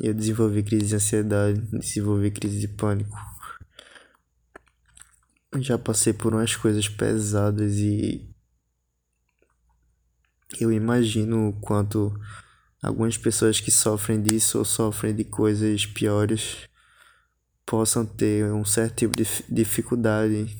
Eu 0.00 0.14
desenvolvi 0.14 0.62
crise 0.62 0.86
de 0.86 0.94
ansiedade, 0.94 1.60
desenvolvi 1.72 2.30
crise 2.30 2.58
de 2.58 2.68
pânico. 2.68 3.29
Já 5.58 5.76
passei 5.76 6.12
por 6.12 6.32
umas 6.32 6.54
coisas 6.54 6.88
pesadas 6.88 7.74
e 7.78 8.28
eu 10.60 10.70
imagino 10.70 11.48
o 11.48 11.60
quanto 11.60 12.12
algumas 12.82 13.16
pessoas 13.16 13.58
que 13.58 13.70
sofrem 13.70 14.22
disso 14.22 14.58
ou 14.58 14.64
sofrem 14.64 15.14
de 15.14 15.24
coisas 15.24 15.86
piores 15.86 16.68
possam 17.66 18.06
ter 18.06 18.44
um 18.52 18.64
certo 18.64 18.96
tipo 18.96 19.16
de 19.16 19.24
dificuldade 19.48 20.56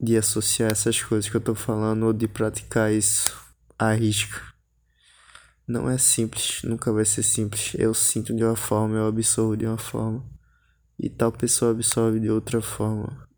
de 0.00 0.16
associar 0.16 0.70
essas 0.70 1.02
coisas 1.02 1.28
que 1.28 1.36
eu 1.36 1.40
tô 1.40 1.54
falando 1.54 2.04
ou 2.06 2.12
de 2.12 2.28
praticar 2.28 2.92
isso 2.92 3.36
à 3.78 3.92
risca. 3.92 4.40
Não 5.66 5.90
é 5.90 5.98
simples, 5.98 6.62
nunca 6.62 6.92
vai 6.92 7.04
ser 7.04 7.22
simples. 7.22 7.72
Eu 7.74 7.92
sinto 7.94 8.34
de 8.34 8.44
uma 8.44 8.54
forma, 8.54 8.96
eu 8.96 9.06
absorvo 9.06 9.56
de 9.56 9.66
uma 9.66 9.78
forma 9.78 10.35
e 10.98 11.08
tal 11.08 11.30
pessoa 11.30 11.72
absorve 11.72 12.20
de 12.20 12.30
outra 12.30 12.60
forma. 12.62 13.28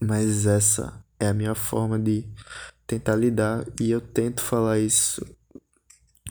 Mas 0.00 0.46
essa 0.46 1.04
é 1.18 1.28
a 1.28 1.34
minha 1.34 1.54
forma 1.54 1.98
de 1.98 2.28
tentar 2.86 3.16
lidar 3.16 3.64
e 3.80 3.90
eu 3.90 4.00
tento 4.00 4.42
falar 4.42 4.78
isso 4.78 5.24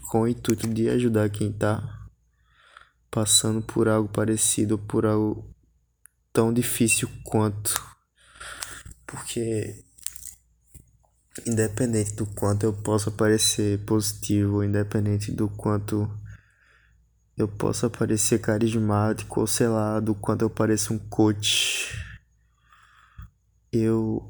com 0.10 0.22
o 0.22 0.27
intuito 0.27 0.67
de 0.67 0.89
ajudar 0.89 1.29
quem 1.29 1.51
tá 1.51 2.07
passando 3.10 3.62
por 3.62 3.88
algo 3.88 4.10
parecido, 4.10 4.77
por 4.77 5.05
algo 5.05 5.53
tão 6.31 6.53
difícil 6.53 7.10
quanto. 7.24 7.81
Porque 9.07 9.83
independente 11.48 12.13
do 12.13 12.25
quanto 12.25 12.63
eu 12.63 12.74
possa 12.74 13.10
parecer 13.10 13.83
positivo, 13.86 14.63
independente 14.63 15.31
do 15.31 15.50
quanto 15.50 16.10
eu 17.38 17.48
possa 17.48 17.90
parecer 17.90 18.40
carismático, 18.40 19.40
ou 19.40 19.48
sei 19.48 19.68
lá, 19.68 20.00
do 20.00 20.13
quanto 20.13 20.44
eu 20.44 20.50
pareço 20.50 20.94
um 20.94 21.00
coach, 21.00 21.98
eu 23.72 24.28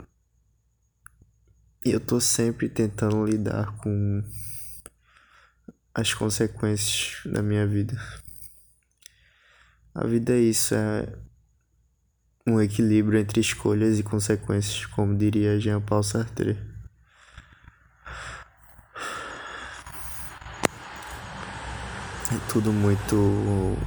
eu 1.85 1.99
tô 1.99 2.19
sempre 2.21 2.69
tentando 2.69 3.25
lidar 3.25 3.75
com 3.77 4.23
as 5.93 6.13
consequências 6.13 7.21
da 7.25 7.41
minha 7.43 7.67
vida. 7.67 7.99
A 9.93 10.07
vida 10.07 10.33
é 10.33 10.39
isso, 10.39 10.73
é 10.73 11.13
um 12.47 12.59
equilíbrio 12.61 13.19
entre 13.19 13.41
escolhas 13.41 13.99
e 13.99 14.03
consequências, 14.03 14.85
como 14.85 15.15
diria 15.17 15.59
Jean-Paul 15.59 16.03
Sartre. 16.03 16.57
É 22.33 22.51
tudo 22.51 22.73
muito 22.73 23.77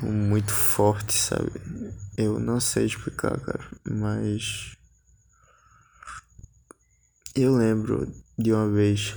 muito 0.00 0.52
forte, 0.52 1.12
sabe? 1.12 1.50
Eu 2.16 2.38
não 2.38 2.60
sei 2.60 2.86
explicar, 2.86 3.40
cara, 3.40 3.68
mas 3.84 4.76
eu 7.34 7.56
lembro 7.56 8.06
de 8.38 8.52
uma 8.52 8.70
vez 8.70 9.16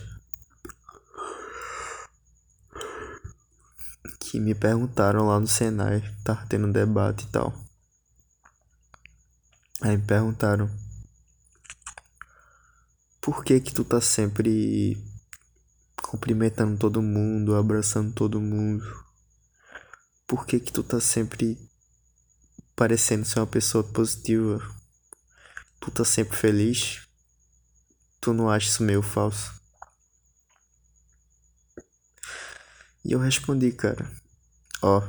que 4.19 4.39
me 4.39 4.55
perguntaram 4.55 5.27
lá 5.27 5.39
no 5.39 5.47
Senai, 5.47 6.01
tá 6.23 6.43
tendo 6.49 6.65
um 6.65 6.71
debate 6.71 7.25
e 7.25 7.27
tal. 7.27 7.53
Aí 9.81 9.95
me 9.95 10.03
perguntaram 10.03 10.67
por 13.21 13.43
que 13.43 13.59
que 13.59 13.71
tu 13.71 13.83
tá 13.83 14.01
sempre 14.01 14.97
cumprimentando 16.07 16.77
todo 16.77 17.01
mundo, 17.01 17.55
abraçando 17.55 18.13
todo 18.13 18.39
mundo? 18.39 18.85
Por 20.25 20.45
que 20.45 20.57
que 20.57 20.71
tu 20.71 20.81
tá 20.81 21.01
sempre 21.01 21.57
parecendo 22.75 23.25
ser 23.25 23.39
uma 23.39 23.47
pessoa 23.47 23.83
positiva? 23.83 24.59
Tu 25.81 25.91
tá 25.91 26.05
sempre 26.05 26.37
feliz? 26.37 27.05
Tu 28.21 28.33
não 28.33 28.49
acha 28.49 28.69
isso 28.69 28.83
meio 28.83 29.01
falso? 29.01 29.53
E 33.03 33.11
eu 33.11 33.19
respondi, 33.19 33.71
cara, 33.73 34.09
ó. 34.81 35.01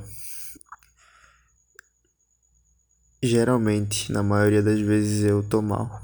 Geralmente, 3.23 4.11
na 4.13 4.23
maioria 4.23 4.63
das 4.63 4.81
vezes 4.81 5.25
eu 5.25 5.49
tô 5.49 5.63
mal. 5.63 6.01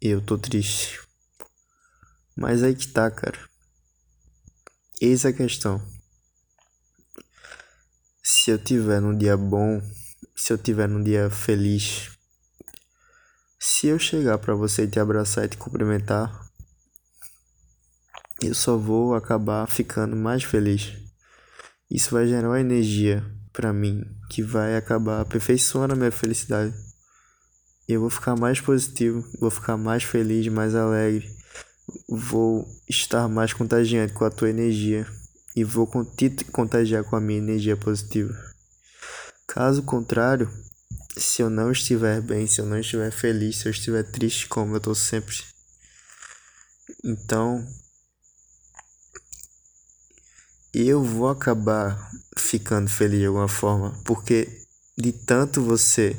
E 0.00 0.08
eu 0.08 0.20
tô 0.20 0.36
triste. 0.36 1.00
Mas 2.36 2.62
aí 2.62 2.74
que 2.74 2.88
tá, 2.88 3.10
cara. 3.10 3.53
Eis 5.06 5.26
a 5.26 5.34
questão. 5.34 5.82
Se 8.22 8.50
eu 8.50 8.58
tiver 8.58 9.02
num 9.02 9.14
dia 9.14 9.36
bom, 9.36 9.82
se 10.34 10.50
eu 10.50 10.56
tiver 10.56 10.88
num 10.88 11.02
dia 11.02 11.28
feliz, 11.28 12.10
se 13.60 13.88
eu 13.88 13.98
chegar 13.98 14.38
para 14.38 14.54
você 14.54 14.84
e 14.84 14.88
te 14.88 14.98
abraçar 14.98 15.44
e 15.44 15.48
te 15.48 15.58
cumprimentar, 15.58 16.48
eu 18.42 18.54
só 18.54 18.78
vou 18.78 19.14
acabar 19.14 19.68
ficando 19.68 20.16
mais 20.16 20.42
feliz. 20.42 20.94
Isso 21.90 22.14
vai 22.14 22.26
gerar 22.26 22.48
uma 22.48 22.60
energia 22.60 23.22
para 23.52 23.74
mim 23.74 24.06
que 24.30 24.42
vai 24.42 24.74
acabar 24.74 25.20
aperfeiçoando 25.20 25.92
a 25.92 25.96
minha 25.96 26.12
felicidade. 26.12 26.74
Eu 27.86 28.00
vou 28.00 28.08
ficar 28.08 28.36
mais 28.36 28.58
positivo, 28.58 29.22
vou 29.38 29.50
ficar 29.50 29.76
mais 29.76 30.02
feliz, 30.02 30.48
mais 30.48 30.74
alegre, 30.74 31.30
vou 32.08 32.66
estar 32.88 33.28
mais 33.28 33.52
contagiante 33.52 34.12
com 34.12 34.24
a 34.24 34.30
tua 34.30 34.50
energia 34.50 35.06
e 35.54 35.62
vou 35.62 35.88
te 36.16 36.30
contagiar 36.46 37.04
com 37.04 37.16
a 37.16 37.20
minha 37.20 37.38
energia 37.38 37.76
positiva. 37.76 38.34
Caso 39.46 39.82
contrário, 39.82 40.50
se 41.16 41.42
eu 41.42 41.50
não 41.50 41.70
estiver 41.70 42.20
bem, 42.20 42.46
se 42.46 42.60
eu 42.60 42.66
não 42.66 42.78
estiver 42.78 43.10
feliz, 43.10 43.58
se 43.58 43.66
eu 43.66 43.70
estiver 43.70 44.02
triste, 44.02 44.48
como 44.48 44.74
eu 44.74 44.80
tô 44.80 44.94
sempre. 44.94 45.36
Então, 47.04 47.64
eu 50.72 51.04
vou 51.04 51.28
acabar 51.28 52.10
ficando 52.36 52.90
feliz 52.90 53.20
de 53.20 53.26
alguma 53.26 53.48
forma, 53.48 53.92
porque 54.04 54.48
de 54.96 55.12
tanto 55.12 55.62
você 55.62 56.16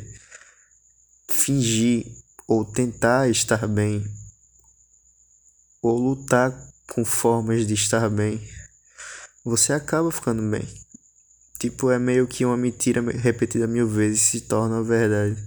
fingir 1.30 2.06
ou 2.48 2.64
tentar 2.64 3.30
estar 3.30 3.68
bem 3.68 4.06
ou 5.86 6.00
lutar 6.00 6.54
com 6.88 7.06
formas 7.06 7.66
de 7.68 7.74
estar 7.74 8.10
bem, 8.10 8.42
você 9.44 9.74
acaba 9.74 10.12
ficando 10.12 10.42
bem. 10.50 10.68
Tipo, 11.60 11.92
é 11.92 12.00
meio 12.00 12.28
que 12.28 12.44
uma 12.44 12.58
mentira 12.58 13.02
repetida 13.02 13.68
mil 13.68 13.88
vezes 13.88 14.22
se 14.22 14.42
torna 14.42 14.84
verdade. 14.84 15.42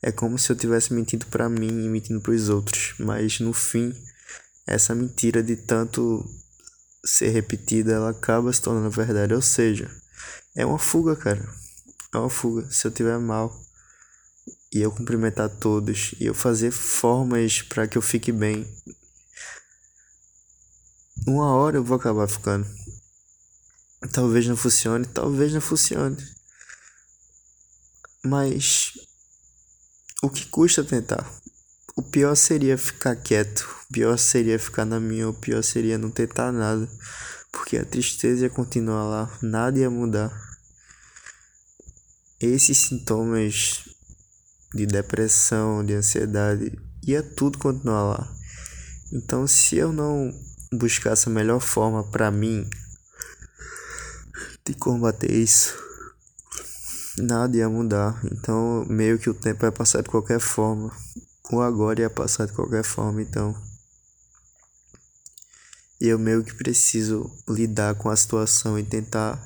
É 0.00 0.10
como 0.10 0.38
se 0.38 0.50
eu 0.50 0.56
tivesse 0.56 0.92
mentindo 0.92 1.26
para 1.26 1.48
mim 1.48 1.84
e 1.84 1.88
mentindo 1.88 2.20
para 2.20 2.32
os 2.32 2.48
outros, 2.48 2.94
mas 2.98 3.38
no 3.38 3.52
fim, 3.52 3.94
essa 4.66 4.94
mentira 4.94 5.42
de 5.42 5.56
tanto 5.56 6.24
ser 7.04 7.28
repetida, 7.28 7.92
ela 7.92 8.10
acaba 8.10 8.52
se 8.52 8.62
tornando 8.62 8.90
verdade. 8.90 9.34
Ou 9.34 9.42
seja, 9.42 9.90
é 10.56 10.64
uma 10.64 10.78
fuga, 10.78 11.14
cara. 11.14 11.46
É 12.14 12.18
uma 12.18 12.30
fuga. 12.30 12.68
Se 12.70 12.86
eu 12.86 12.90
tiver 12.90 13.18
mal 13.18 13.54
e 14.72 14.80
eu 14.80 14.90
cumprimentar 14.90 15.48
todos 15.48 16.14
e 16.18 16.26
eu 16.26 16.34
fazer 16.34 16.70
formas 16.70 17.62
para 17.62 17.86
que 17.86 17.96
eu 17.96 18.02
fique 18.02 18.32
bem, 18.32 18.66
uma 21.26 21.54
hora 21.54 21.76
eu 21.76 21.84
vou 21.84 21.96
acabar 21.96 22.26
ficando. 22.28 22.66
Talvez 24.12 24.46
não 24.46 24.56
funcione, 24.56 25.06
talvez 25.06 25.52
não 25.52 25.60
funcione. 25.60 26.16
Mas 28.24 28.92
o 30.22 30.30
que 30.30 30.46
custa 30.46 30.84
tentar? 30.84 31.28
O 31.94 32.02
pior 32.02 32.34
seria 32.34 32.78
ficar 32.78 33.14
quieto, 33.16 33.68
o 33.88 33.92
pior 33.92 34.16
seria 34.16 34.58
ficar 34.58 34.84
na 34.84 34.98
minha, 34.98 35.28
o 35.28 35.34
pior 35.34 35.62
seria 35.62 35.98
não 35.98 36.10
tentar 36.10 36.50
nada, 36.50 36.88
porque 37.50 37.76
a 37.76 37.84
tristeza 37.84 38.44
ia 38.44 38.50
continuar 38.50 39.04
lá, 39.04 39.38
nada 39.42 39.78
ia 39.78 39.90
mudar. 39.90 40.32
Esses 42.40 42.78
sintomas 42.78 43.84
de 44.74 44.86
depressão, 44.86 45.84
de 45.84 45.94
ansiedade, 45.94 46.72
ia 47.02 47.22
tudo 47.22 47.58
continuar 47.58 48.02
lá. 48.04 48.36
Então, 49.12 49.46
se 49.46 49.76
eu 49.76 49.92
não 49.92 50.32
buscasse 50.72 51.28
a 51.28 51.32
melhor 51.32 51.60
forma 51.60 52.02
para 52.02 52.30
mim 52.30 52.68
de 54.64 54.74
combater 54.74 55.30
isso, 55.30 55.76
nada 57.18 57.56
ia 57.56 57.68
mudar. 57.68 58.20
Então, 58.24 58.84
meio 58.88 59.18
que 59.18 59.28
o 59.28 59.34
tempo 59.34 59.64
ia 59.64 59.72
passar 59.72 60.02
de 60.02 60.08
qualquer 60.08 60.40
forma. 60.40 60.94
O 61.50 61.60
agora 61.60 62.00
ia 62.00 62.10
passar 62.10 62.46
de 62.46 62.52
qualquer 62.52 62.84
forma, 62.84 63.20
então. 63.20 63.54
Eu 66.00 66.18
meio 66.18 66.42
que 66.42 66.54
preciso 66.54 67.30
lidar 67.48 67.94
com 67.94 68.08
a 68.08 68.16
situação 68.16 68.78
e 68.78 68.82
tentar 68.82 69.40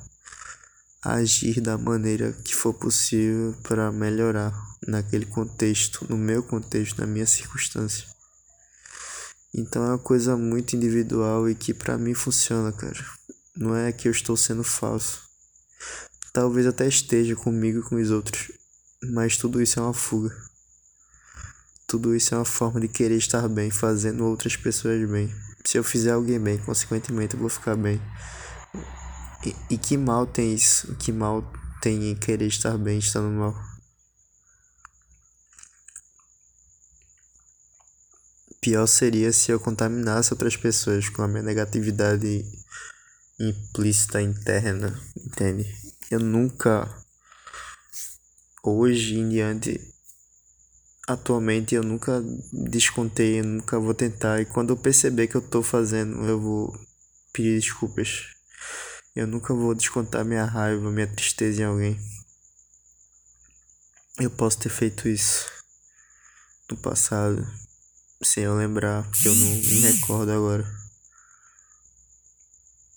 agir 1.03 1.61
da 1.61 1.77
maneira 1.77 2.33
que 2.33 2.55
for 2.55 2.73
possível 2.73 3.55
para 3.63 3.91
melhorar 3.91 4.53
naquele 4.87 5.25
contexto, 5.25 6.05
no 6.09 6.17
meu 6.17 6.41
contexto, 6.41 6.99
na 6.99 7.07
minha 7.07 7.25
circunstância. 7.25 8.16
Então 9.53 9.83
é 9.83 9.87
uma 9.89 9.99
coisa 9.99 10.35
muito 10.35 10.75
individual 10.75 11.49
e 11.49 11.55
que 11.55 11.73
para 11.73 11.97
mim 11.97 12.13
funciona, 12.13 12.71
cara. 12.71 13.03
Não 13.55 13.75
é 13.75 13.91
que 13.91 14.07
eu 14.07 14.11
estou 14.11 14.37
sendo 14.37 14.63
falso. 14.63 15.21
Talvez 16.31 16.67
até 16.67 16.87
esteja 16.87 17.35
comigo 17.35 17.79
e 17.79 17.83
com 17.83 17.95
os 17.95 18.11
outros, 18.11 18.51
mas 19.11 19.37
tudo 19.37 19.61
isso 19.61 19.79
é 19.79 19.83
uma 19.83 19.93
fuga. 19.93 20.35
Tudo 21.87 22.15
isso 22.15 22.35
é 22.35 22.37
uma 22.37 22.45
forma 22.45 22.79
de 22.79 22.87
querer 22.87 23.17
estar 23.17 23.47
bem, 23.47 23.71
fazendo 23.71 24.25
outras 24.25 24.55
pessoas 24.55 25.09
bem. 25.09 25.33
Se 25.65 25.77
eu 25.77 25.83
fizer 25.83 26.11
alguém 26.11 26.39
bem, 26.39 26.57
consequentemente 26.57 27.33
eu 27.33 27.39
vou 27.39 27.49
ficar 27.49 27.75
bem. 27.75 28.01
E, 29.45 29.55
e 29.71 29.77
que 29.77 29.97
mal 29.97 30.27
tem 30.27 30.53
isso? 30.53 30.95
Que 30.95 31.11
mal 31.11 31.49
tem 31.81 32.11
em 32.11 32.15
querer 32.15 32.47
estar 32.47 32.77
bem 32.77 32.99
estando 32.99 33.29
mal? 33.29 33.66
Pior 38.61 38.87
seria 38.87 39.31
se 39.31 39.51
eu 39.51 39.59
contaminasse 39.59 40.33
outras 40.33 40.57
pessoas 40.57 41.09
com 41.09 41.21
a 41.21 41.27
minha 41.27 41.43
negatividade 41.43 42.43
implícita 43.39 44.21
interna, 44.21 44.99
entende? 45.15 45.75
Eu 46.09 46.19
nunca, 46.19 46.89
hoje 48.63 49.19
em 49.19 49.29
diante, 49.29 49.79
atualmente 51.07 51.75
eu 51.75 51.83
nunca 51.83 52.23
descontei, 52.51 53.39
eu 53.39 53.45
nunca 53.45 53.79
vou 53.79 53.93
tentar. 53.93 54.41
E 54.41 54.45
quando 54.45 54.71
eu 54.71 54.77
perceber 54.77 55.27
que 55.27 55.35
eu 55.35 55.41
tô 55.41 55.61
fazendo, 55.61 56.25
eu 56.25 56.39
vou 56.39 56.73
pedir 57.31 57.59
desculpas. 57.59 58.25
Eu 59.15 59.27
nunca 59.27 59.53
vou 59.53 59.73
descontar 59.73 60.25
minha 60.25 60.45
raiva, 60.45 60.91
minha 60.91 61.07
tristeza 61.07 61.61
em 61.61 61.65
alguém. 61.65 61.99
Eu 64.19 64.31
posso 64.31 64.59
ter 64.59 64.69
feito 64.69 65.07
isso 65.07 65.45
no 66.69 66.77
passado, 66.77 67.47
sem 68.21 68.43
eu 68.43 68.55
lembrar, 68.55 69.03
porque 69.09 69.27
eu 69.27 69.35
não 69.35 69.47
me 69.47 69.79
recordo 69.79 70.31
agora. 70.31 70.65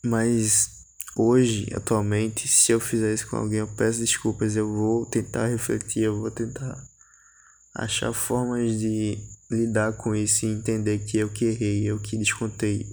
Mas 0.02 0.70
hoje, 1.14 1.68
atualmente, 1.74 2.48
se 2.48 2.72
eu 2.72 2.80
fizer 2.80 3.12
isso 3.12 3.28
com 3.28 3.36
alguém, 3.36 3.58
eu 3.58 3.68
peço 3.68 4.00
desculpas, 4.00 4.56
eu 4.56 4.72
vou 4.72 5.04
tentar 5.06 5.46
refletir, 5.48 6.04
eu 6.04 6.18
vou 6.18 6.30
tentar 6.30 6.82
achar 7.74 8.12
formas 8.12 8.78
de 8.78 9.18
lidar 9.50 9.92
com 9.94 10.14
isso 10.14 10.46
e 10.46 10.48
entender 10.48 11.00
que 11.00 11.18
eu 11.18 11.28
que 11.28 11.44
errei, 11.44 11.84
eu 11.84 11.98
que 11.98 12.16
descontei, 12.16 12.86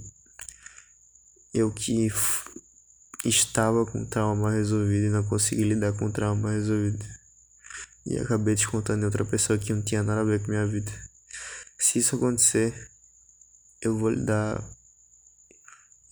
eu 1.54 1.70
que 1.70 2.08
estava 3.24 3.86
com 3.86 4.04
trauma 4.04 4.50
resolvido 4.50 5.06
e 5.06 5.10
não 5.10 5.24
consegui 5.24 5.64
lidar 5.64 5.92
com 5.92 6.10
trauma 6.10 6.52
resolvido. 6.52 7.04
E 8.06 8.18
acabei 8.18 8.54
descontando 8.54 9.02
em 9.02 9.04
outra 9.04 9.24
pessoa 9.24 9.58
que 9.58 9.72
não 9.72 9.82
tinha 9.82 10.02
nada 10.02 10.20
a 10.20 10.24
ver 10.24 10.42
com 10.42 10.50
minha 10.50 10.66
vida. 10.66 10.90
Se 11.80 12.00
isso 12.00 12.16
acontecer, 12.16 12.90
eu 13.80 13.96
vou 13.96 14.10
lidar 14.10 14.62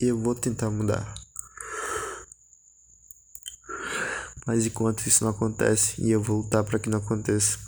e 0.01 0.07
eu 0.07 0.17
vou 0.17 0.33
tentar 0.33 0.71
mudar. 0.71 1.13
Mas 4.47 4.65
enquanto 4.65 5.05
isso 5.07 5.25
não 5.25 5.33
acontece 5.33 6.01
e 6.01 6.11
eu 6.13 6.23
vou 6.23 6.43
lutar 6.43 6.63
para 6.63 6.79
que 6.79 6.89
não 6.89 6.99
aconteça, 6.99 7.59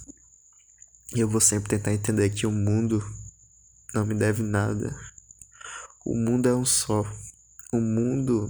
e 1.15 1.19
eu 1.19 1.29
vou 1.29 1.41
sempre 1.41 1.71
tentar 1.71 1.93
entender 1.93 2.31
que 2.31 2.47
o 2.47 2.53
mundo 2.53 3.05
não 3.93 4.07
me 4.07 4.15
deve 4.15 4.45
nada. 4.45 4.95
O 6.07 6.15
mundo 6.15 6.49
é 6.49 6.55
um 6.55 6.65
só. 6.65 7.05
O 7.73 7.81
mundo 7.81 8.49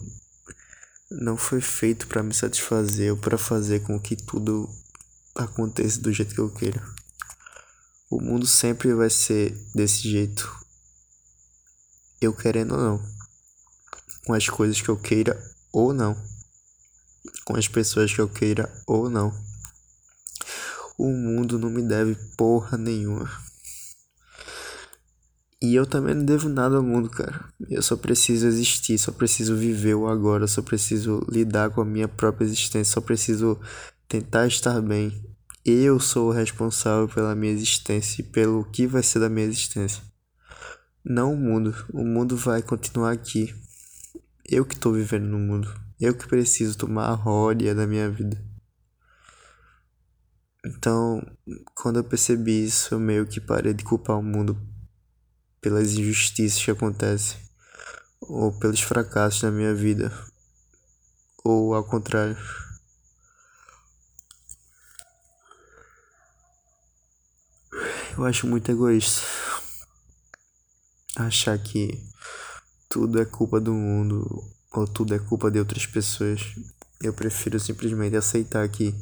não 1.10 1.38
foi 1.38 1.62
feito 1.62 2.06
para 2.06 2.22
me 2.22 2.34
satisfazer 2.34 3.12
ou 3.12 3.16
para 3.16 3.38
fazer 3.38 3.80
com 3.80 3.98
que 3.98 4.14
tudo 4.14 4.68
aconteça 5.34 6.00
do 6.00 6.12
jeito 6.12 6.34
que 6.34 6.40
eu 6.40 6.50
queira. 6.50 6.97
O 8.10 8.20
mundo 8.20 8.46
sempre 8.46 8.94
vai 8.94 9.10
ser 9.10 9.54
desse 9.74 10.08
jeito. 10.08 10.50
Eu 12.20 12.34
querendo 12.34 12.74
ou 12.74 12.80
não. 12.80 13.02
Com 14.26 14.32
as 14.32 14.48
coisas 14.48 14.80
que 14.80 14.88
eu 14.88 14.96
queira 14.96 15.38
ou 15.72 15.92
não. 15.92 16.16
Com 17.44 17.56
as 17.56 17.68
pessoas 17.68 18.12
que 18.12 18.20
eu 18.20 18.28
queira 18.28 18.70
ou 18.86 19.10
não. 19.10 19.30
O 20.96 21.10
mundo 21.10 21.58
não 21.58 21.68
me 21.68 21.82
deve 21.82 22.14
porra 22.36 22.78
nenhuma. 22.78 23.30
E 25.60 25.74
eu 25.74 25.84
também 25.84 26.14
não 26.14 26.24
devo 26.24 26.48
nada 26.48 26.76
ao 26.76 26.82
mundo, 26.82 27.10
cara. 27.10 27.44
Eu 27.68 27.82
só 27.82 27.96
preciso 27.96 28.46
existir, 28.46 28.96
só 28.96 29.12
preciso 29.12 29.56
viver 29.56 29.94
o 29.94 30.08
agora, 30.08 30.46
só 30.46 30.62
preciso 30.62 31.20
lidar 31.28 31.70
com 31.70 31.80
a 31.80 31.84
minha 31.84 32.08
própria 32.08 32.44
existência, 32.46 32.94
só 32.94 33.00
preciso 33.00 33.60
tentar 34.08 34.46
estar 34.46 34.80
bem. 34.80 35.27
Eu 35.70 36.00
sou 36.00 36.30
o 36.30 36.32
responsável 36.32 37.06
pela 37.06 37.34
minha 37.34 37.52
existência 37.52 38.22
e 38.22 38.24
pelo 38.24 38.64
que 38.70 38.86
vai 38.86 39.02
ser 39.02 39.18
da 39.18 39.28
minha 39.28 39.44
existência. 39.44 40.02
Não 41.04 41.34
o 41.34 41.36
mundo. 41.36 41.74
O 41.92 42.02
mundo 42.02 42.38
vai 42.38 42.62
continuar 42.62 43.12
aqui. 43.12 43.54
Eu 44.46 44.64
que 44.64 44.72
estou 44.72 44.94
vivendo 44.94 45.26
no 45.26 45.38
mundo. 45.38 45.78
Eu 46.00 46.14
que 46.14 46.26
preciso 46.26 46.78
tomar 46.78 47.08
a 47.08 47.14
ródia 47.14 47.74
da 47.74 47.86
minha 47.86 48.08
vida. 48.08 48.42
Então, 50.64 51.20
quando 51.74 51.98
eu 51.98 52.04
percebi 52.04 52.64
isso, 52.64 52.94
eu 52.94 52.98
meio 52.98 53.26
que 53.26 53.38
parei 53.38 53.74
de 53.74 53.84
culpar 53.84 54.18
o 54.18 54.22
mundo 54.22 54.58
pelas 55.60 55.92
injustiças 55.92 56.64
que 56.64 56.70
acontecem, 56.70 57.38
ou 58.22 58.58
pelos 58.58 58.80
fracassos 58.80 59.42
na 59.42 59.50
minha 59.50 59.74
vida, 59.74 60.10
ou 61.44 61.74
ao 61.74 61.84
contrário. 61.84 62.38
Eu 68.18 68.24
acho 68.24 68.48
muito 68.48 68.68
egoísta 68.68 69.22
achar 71.14 71.56
que 71.56 72.02
tudo 72.88 73.22
é 73.22 73.24
culpa 73.24 73.60
do 73.60 73.72
mundo 73.72 74.44
ou 74.72 74.88
tudo 74.88 75.14
é 75.14 75.20
culpa 75.20 75.48
de 75.52 75.60
outras 75.60 75.86
pessoas. 75.86 76.40
Eu 77.00 77.12
prefiro 77.12 77.60
simplesmente 77.60 78.16
aceitar 78.16 78.68
que 78.68 78.92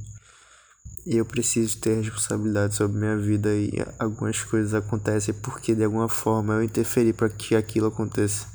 eu 1.07 1.25
preciso 1.25 1.79
ter 1.79 2.03
responsabilidade 2.03 2.75
sobre 2.75 2.99
minha 2.99 3.17
vida 3.17 3.49
e 3.55 3.73
algumas 3.99 4.43
coisas 4.43 4.75
acontecem 4.75 5.33
porque 5.33 5.75
de 5.75 5.85
alguma 5.85 6.11
forma 6.11 6.53
eu 6.53 6.63
interferi 6.63 7.15
para 7.15 7.31
que 7.31 7.57
aquilo 7.57 7.87
aconteça. 7.87 8.47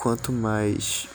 Quanto 0.00 0.32
mais 0.32 1.06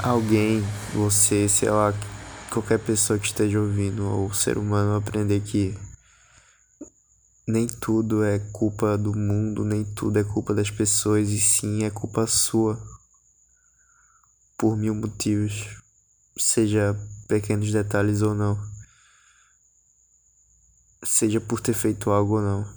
alguém, 0.00 0.62
você, 0.94 1.48
sei 1.48 1.68
lá, 1.68 1.92
qualquer 2.50 2.80
pessoa 2.80 3.18
que 3.18 3.26
esteja 3.26 3.60
ouvindo 3.60 4.04
ou 4.04 4.34
ser 4.34 4.58
humano 4.58 4.96
aprender 4.96 5.40
que 5.40 5.78
nem 7.46 7.66
tudo 7.66 8.24
é 8.24 8.38
culpa 8.52 8.98
do 8.98 9.14
mundo, 9.14 9.64
nem 9.64 9.84
tudo 9.84 10.18
é 10.18 10.24
culpa 10.24 10.52
das 10.52 10.70
pessoas 10.70 11.28
e 11.28 11.40
sim 11.40 11.84
é 11.84 11.90
culpa 11.90 12.26
sua 12.26 12.78
por 14.58 14.76
mil 14.76 14.94
motivos, 14.94 15.80
seja 16.36 16.94
pequenos 17.28 17.72
detalhes 17.72 18.20
ou 18.20 18.34
não, 18.34 18.58
seja 21.04 21.40
por 21.40 21.60
ter 21.60 21.72
feito 21.72 22.10
algo 22.10 22.36
ou 22.36 22.42
não. 22.42 22.74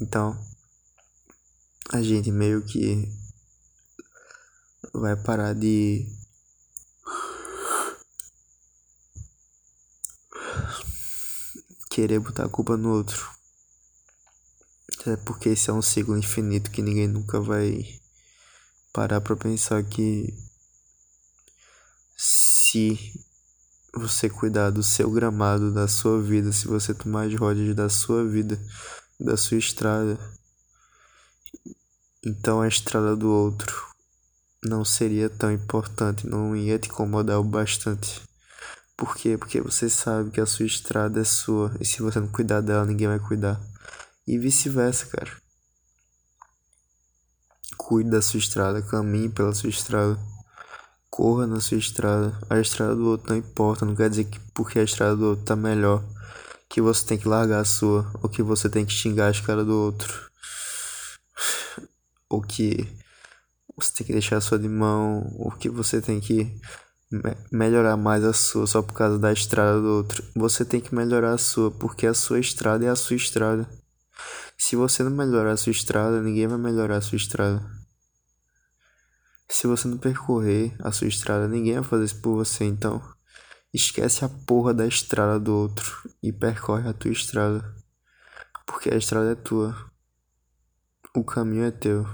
Então, 0.00 0.38
a 1.90 2.02
gente 2.02 2.30
meio 2.30 2.62
que 2.62 3.10
vai 4.92 5.16
parar 5.16 5.54
de 5.54 6.06
querer 11.96 12.20
botar 12.20 12.44
a 12.44 12.48
culpa 12.48 12.76
no 12.76 12.90
outro. 12.90 13.26
É 15.06 15.16
porque 15.16 15.48
esse 15.48 15.70
é 15.70 15.72
um 15.72 15.80
ciclo 15.80 16.18
infinito 16.18 16.70
que 16.70 16.82
ninguém 16.82 17.08
nunca 17.08 17.40
vai 17.40 17.98
parar 18.92 19.18
para 19.22 19.34
pensar 19.34 19.82
que 19.82 20.26
se 22.14 23.14
você 23.94 24.28
cuidar 24.28 24.68
do 24.68 24.82
seu 24.82 25.10
gramado, 25.10 25.72
da 25.72 25.88
sua 25.88 26.20
vida, 26.20 26.52
se 26.52 26.68
você 26.68 26.92
tomar 26.92 27.28
as 27.28 27.34
rodas 27.34 27.74
da 27.74 27.88
sua 27.88 28.28
vida, 28.28 28.60
da 29.18 29.38
sua 29.38 29.56
estrada, 29.56 30.18
então 32.22 32.60
a 32.60 32.68
estrada 32.68 33.16
do 33.16 33.30
outro 33.30 33.86
não 34.62 34.84
seria 34.84 35.30
tão 35.30 35.50
importante, 35.50 36.26
não 36.26 36.54
ia 36.54 36.78
te 36.78 36.90
incomodar 36.90 37.40
o 37.40 37.44
bastante. 37.44 38.20
Por 38.96 39.14
quê? 39.14 39.36
Porque 39.36 39.60
você 39.60 39.90
sabe 39.90 40.30
que 40.30 40.40
a 40.40 40.46
sua 40.46 40.64
estrada 40.64 41.20
é 41.20 41.24
sua 41.24 41.70
e 41.78 41.84
se 41.84 42.00
você 42.00 42.18
não 42.18 42.28
cuidar 42.28 42.62
dela, 42.62 42.86
ninguém 42.86 43.06
vai 43.06 43.18
cuidar. 43.18 43.60
E 44.26 44.38
vice-versa, 44.38 45.06
cara. 45.06 45.30
Cuide 47.76 48.10
da 48.10 48.22
sua 48.22 48.38
estrada, 48.38 48.80
caminhe 48.82 49.28
pela 49.28 49.54
sua 49.54 49.68
estrada. 49.68 50.18
Corra 51.10 51.46
na 51.46 51.60
sua 51.60 51.76
estrada. 51.76 52.38
A 52.48 52.58
estrada 52.58 52.96
do 52.96 53.06
outro 53.06 53.28
não 53.30 53.36
importa, 53.36 53.84
não 53.84 53.94
quer 53.94 54.08
dizer 54.08 54.24
que 54.24 54.40
porque 54.54 54.78
a 54.78 54.82
estrada 54.82 55.14
do 55.14 55.26
outro 55.26 55.44
tá 55.44 55.54
melhor 55.54 56.02
que 56.68 56.80
você 56.80 57.06
tem 57.06 57.18
que 57.18 57.28
largar 57.28 57.60
a 57.60 57.64
sua, 57.64 58.10
ou 58.22 58.28
que 58.28 58.42
você 58.42 58.68
tem 58.68 58.84
que 58.84 58.92
xingar 58.92 59.28
a 59.28 59.30
escada 59.30 59.64
do 59.64 59.74
outro. 59.74 60.30
Ou 62.28 62.42
que 62.42 62.88
você 63.76 63.92
tem 63.92 64.06
que 64.06 64.12
deixar 64.12 64.38
a 64.38 64.40
sua 64.40 64.58
de 64.58 64.68
mão, 64.68 65.32
ou 65.38 65.50
que 65.52 65.68
você 65.68 66.00
tem 66.00 66.20
que 66.20 66.60
me 67.10 67.36
melhorar 67.52 67.96
mais 67.96 68.24
a 68.24 68.32
sua 68.32 68.66
só 68.66 68.82
por 68.82 68.94
causa 68.94 69.18
da 69.18 69.32
estrada 69.32 69.80
do 69.80 69.88
outro. 69.88 70.24
Você 70.34 70.64
tem 70.64 70.80
que 70.80 70.94
melhorar 70.94 71.32
a 71.32 71.38
sua, 71.38 71.70
porque 71.70 72.06
a 72.06 72.14
sua 72.14 72.40
estrada 72.40 72.84
é 72.84 72.88
a 72.88 72.96
sua 72.96 73.16
estrada. 73.16 73.68
Se 74.58 74.74
você 74.74 75.02
não 75.02 75.10
melhorar 75.10 75.52
a 75.52 75.56
sua 75.56 75.70
estrada, 75.70 76.20
ninguém 76.20 76.46
vai 76.46 76.58
melhorar 76.58 76.96
a 76.96 77.00
sua 77.00 77.16
estrada. 77.16 77.62
Se 79.48 79.66
você 79.66 79.86
não 79.86 79.98
percorrer 79.98 80.74
a 80.80 80.90
sua 80.90 81.06
estrada, 81.06 81.46
ninguém 81.46 81.74
vai 81.74 81.84
fazer 81.84 82.04
isso 82.04 82.20
por 82.20 82.34
você, 82.34 82.64
então 82.64 83.00
esquece 83.72 84.24
a 84.24 84.28
porra 84.28 84.74
da 84.74 84.86
estrada 84.86 85.38
do 85.38 85.54
outro 85.54 86.10
e 86.22 86.32
percorre 86.32 86.88
a 86.88 86.92
tua 86.92 87.12
estrada. 87.12 87.64
Porque 88.66 88.90
a 88.90 88.96
estrada 88.96 89.32
é 89.32 89.34
tua. 89.34 89.76
O 91.14 91.22
caminho 91.22 91.64
é 91.64 91.70
teu. 91.70 92.06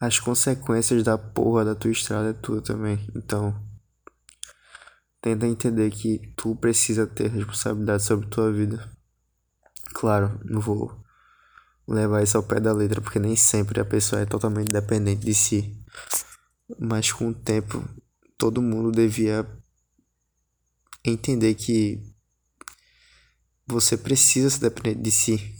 As 0.00 0.20
consequências 0.20 1.02
da 1.02 1.18
porra 1.18 1.64
da 1.64 1.74
tua 1.74 1.90
estrada 1.90 2.30
é 2.30 2.32
tua 2.32 2.62
também. 2.62 3.04
Então, 3.16 3.54
tenta 5.20 5.46
entender 5.46 5.90
que 5.90 6.32
tu 6.36 6.54
precisa 6.54 7.06
ter 7.06 7.28
responsabilidade 7.30 8.04
sobre 8.04 8.28
tua 8.28 8.52
vida. 8.52 8.88
Claro, 9.92 10.40
não 10.44 10.60
vou 10.60 11.04
levar 11.86 12.22
isso 12.22 12.36
ao 12.36 12.42
pé 12.42 12.60
da 12.60 12.72
letra, 12.72 13.00
porque 13.00 13.18
nem 13.18 13.34
sempre 13.34 13.80
a 13.80 13.84
pessoa 13.84 14.22
é 14.22 14.26
totalmente 14.26 14.70
dependente 14.70 15.24
de 15.24 15.34
si. 15.34 15.76
Mas 16.78 17.10
com 17.10 17.28
o 17.28 17.34
tempo, 17.34 17.82
todo 18.36 18.62
mundo 18.62 18.92
devia 18.92 19.44
entender 21.04 21.54
que 21.54 22.00
você 23.66 23.96
precisa 23.96 24.50
se 24.50 24.60
depender 24.60 24.94
de 24.94 25.10
si. 25.10 25.57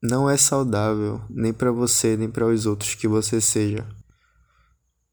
Não 0.00 0.30
é 0.30 0.36
saudável, 0.36 1.20
nem 1.28 1.52
para 1.52 1.72
você, 1.72 2.16
nem 2.16 2.30
para 2.30 2.46
os 2.46 2.66
outros, 2.66 2.94
que 2.94 3.08
você 3.08 3.40
seja 3.40 3.84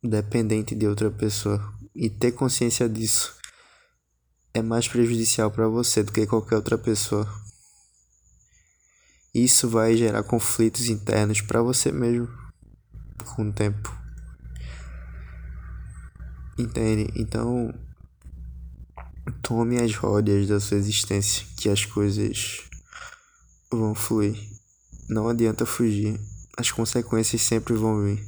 dependente 0.03 0.75
de 0.75 0.87
outra 0.87 1.09
pessoa. 1.09 1.73
E 1.95 2.09
ter 2.09 2.33
consciência 2.33 2.87
disso 2.87 3.35
é 4.53 4.61
mais 4.61 4.87
prejudicial 4.87 5.49
para 5.49 5.67
você 5.67 6.03
do 6.03 6.11
que 6.11 6.27
qualquer 6.27 6.57
outra 6.57 6.77
pessoa. 6.77 7.27
Isso 9.33 9.67
vai 9.67 9.97
gerar 9.97 10.23
conflitos 10.23 10.87
internos 10.87 11.41
para 11.41 11.61
você 11.61 11.91
mesmo 11.91 12.27
com 13.35 13.49
o 13.49 13.53
tempo. 13.53 13.91
Entende? 16.57 17.11
Então, 17.15 17.73
tome 19.41 19.81
as 19.81 19.95
rodas 19.95 20.47
da 20.47 20.59
sua 20.59 20.77
existência, 20.77 21.45
que 21.57 21.69
as 21.69 21.83
coisas 21.83 22.61
vão 23.71 23.93
fluir. 23.95 24.54
Não 25.07 25.29
adianta 25.29 25.65
fugir, 25.65 26.19
as 26.57 26.71
consequências 26.71 27.41
sempre 27.41 27.73
vão 27.75 28.03
vir. 28.03 28.25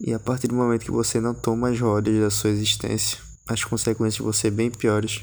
E 0.00 0.12
a 0.12 0.18
partir 0.18 0.48
do 0.48 0.54
momento 0.54 0.84
que 0.84 0.90
você 0.90 1.20
não 1.20 1.34
toma 1.34 1.68
as 1.68 1.80
rodas 1.80 2.18
da 2.18 2.30
sua 2.30 2.50
existência, 2.50 3.18
as 3.46 3.62
consequências 3.62 4.22
vão 4.22 4.32
ser 4.32 4.50
bem 4.50 4.70
piores. 4.70 5.22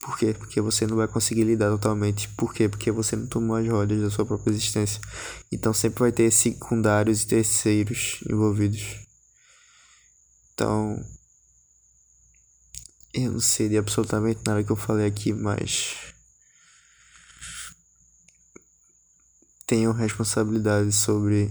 Por 0.00 0.18
quê? 0.18 0.34
Porque 0.36 0.60
você 0.60 0.86
não 0.86 0.96
vai 0.96 1.06
conseguir 1.06 1.44
lidar 1.44 1.70
totalmente. 1.70 2.28
Por 2.30 2.52
quê? 2.52 2.68
Porque 2.68 2.90
você 2.90 3.14
não 3.14 3.26
tomou 3.26 3.56
as 3.56 3.68
rodas 3.68 4.00
da 4.00 4.10
sua 4.10 4.26
própria 4.26 4.50
existência. 4.50 5.00
Então 5.50 5.72
sempre 5.72 6.00
vai 6.00 6.12
ter 6.12 6.30
secundários 6.32 7.22
e 7.22 7.26
terceiros 7.28 8.18
envolvidos. 8.28 8.96
Então. 10.52 11.00
Eu 13.14 13.32
não 13.32 13.40
sei 13.40 13.68
de 13.68 13.76
absolutamente 13.76 14.40
nada 14.44 14.64
que 14.64 14.72
eu 14.72 14.76
falei 14.76 15.06
aqui, 15.06 15.32
mas. 15.32 16.11
Tenham 19.72 19.94
responsabilidade 19.94 20.92
sobre 20.92 21.50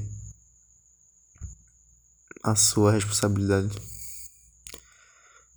a 2.43 2.55
sua 2.55 2.91
responsabilidade. 2.91 3.75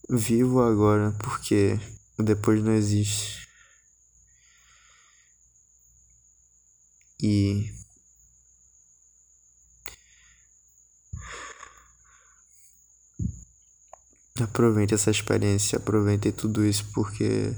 Vivo 0.08 0.62
agora 0.62 1.12
porque 1.22 1.78
depois 2.18 2.64
não 2.64 2.72
existe. 2.72 3.46
E 7.22 7.70
aproveite 14.40 14.94
essa 14.94 15.10
experiência, 15.10 15.76
aproveite 15.76 16.32
tudo 16.32 16.64
isso 16.64 16.90
porque 16.94 17.54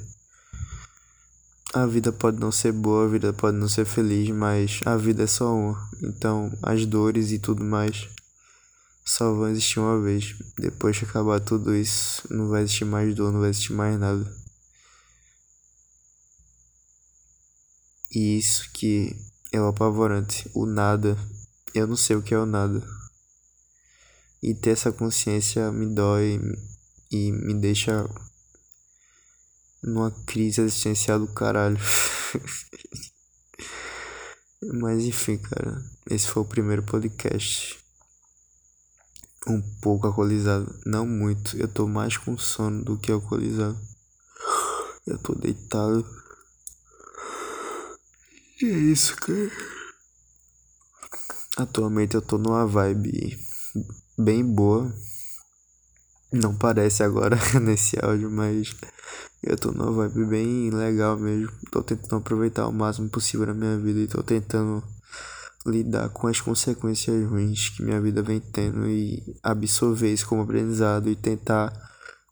a 1.74 1.86
vida 1.86 2.12
pode 2.12 2.38
não 2.38 2.52
ser 2.52 2.72
boa, 2.72 3.04
a 3.04 3.08
vida 3.08 3.32
pode 3.32 3.56
não 3.56 3.68
ser 3.68 3.84
feliz, 3.84 4.30
mas 4.30 4.80
a 4.84 4.96
vida 4.96 5.24
é 5.24 5.26
só 5.26 5.54
uma. 5.54 5.90
Então, 6.02 6.50
as 6.62 6.86
dores 6.86 7.32
e 7.32 7.38
tudo 7.38 7.64
mais 7.64 8.08
só 9.04 9.32
vão 9.32 9.48
existir 9.48 9.78
uma 9.78 10.00
vez. 10.00 10.34
Depois 10.58 10.98
que 10.98 11.04
acabar 11.04 11.40
tudo 11.40 11.74
isso, 11.74 12.22
não 12.30 12.48
vai 12.48 12.62
existir 12.62 12.84
mais 12.84 13.14
dor, 13.14 13.32
não 13.32 13.40
vai 13.40 13.50
existir 13.50 13.72
mais 13.72 13.98
nada. 13.98 14.26
E 18.10 18.38
isso 18.38 18.70
que 18.72 19.14
é 19.52 19.60
o 19.60 19.68
apavorante. 19.68 20.50
O 20.54 20.66
nada. 20.66 21.16
Eu 21.74 21.86
não 21.86 21.96
sei 21.96 22.16
o 22.16 22.22
que 22.22 22.34
é 22.34 22.38
o 22.38 22.46
nada. 22.46 22.82
E 24.42 24.54
ter 24.54 24.70
essa 24.70 24.90
consciência 24.92 25.70
me 25.70 25.86
dói 25.86 26.40
e 27.10 27.32
me 27.32 27.54
deixa 27.54 28.08
numa 29.82 30.10
crise 30.26 30.60
existencial 30.60 31.20
do 31.20 31.28
caralho. 31.28 31.78
Mas 34.74 35.04
enfim, 35.04 35.38
cara. 35.38 35.82
Esse 36.10 36.26
foi 36.28 36.42
o 36.42 36.46
primeiro 36.46 36.82
podcast. 36.82 37.78
Um 39.46 39.62
pouco 39.80 40.06
alcoolizado. 40.06 40.74
Não 40.84 41.06
muito. 41.06 41.56
Eu 41.56 41.68
tô 41.68 41.86
mais 41.86 42.16
com 42.16 42.36
sono 42.36 42.82
do 42.82 42.98
que 42.98 43.12
alcoolizado. 43.12 43.78
Eu 45.06 45.18
tô 45.18 45.34
deitado. 45.34 46.04
E 48.60 48.64
é 48.66 48.78
isso, 48.78 49.14
cara. 49.16 49.50
Atualmente 51.56 52.14
eu 52.14 52.22
tô 52.22 52.36
numa 52.38 52.66
vibe 52.66 53.38
bem 54.18 54.44
boa. 54.44 54.92
Não 56.32 56.56
parece 56.56 57.02
agora 57.02 57.36
nesse 57.60 57.96
áudio, 58.04 58.30
mas 58.30 58.74
eu 59.42 59.56
tô 59.56 59.70
numa 59.70 59.92
vibe 59.92 60.26
bem 60.26 60.70
legal 60.70 61.16
mesmo. 61.16 61.52
Tô 61.70 61.82
tentando 61.82 62.16
aproveitar 62.16 62.66
o 62.66 62.72
máximo 62.72 63.08
possível 63.08 63.46
na 63.46 63.54
minha 63.54 63.78
vida 63.78 64.00
e 64.00 64.08
tô 64.08 64.22
tentando 64.22 64.82
lidar 65.64 66.08
com 66.10 66.26
as 66.26 66.40
consequências 66.40 67.28
ruins 67.28 67.70
que 67.70 67.82
minha 67.82 68.00
vida 68.00 68.22
vem 68.22 68.40
tendo 68.40 68.88
e 68.88 69.22
absorver 69.42 70.12
isso 70.12 70.26
como 70.26 70.42
aprendizado 70.42 71.08
e 71.08 71.16
tentar 71.16 71.72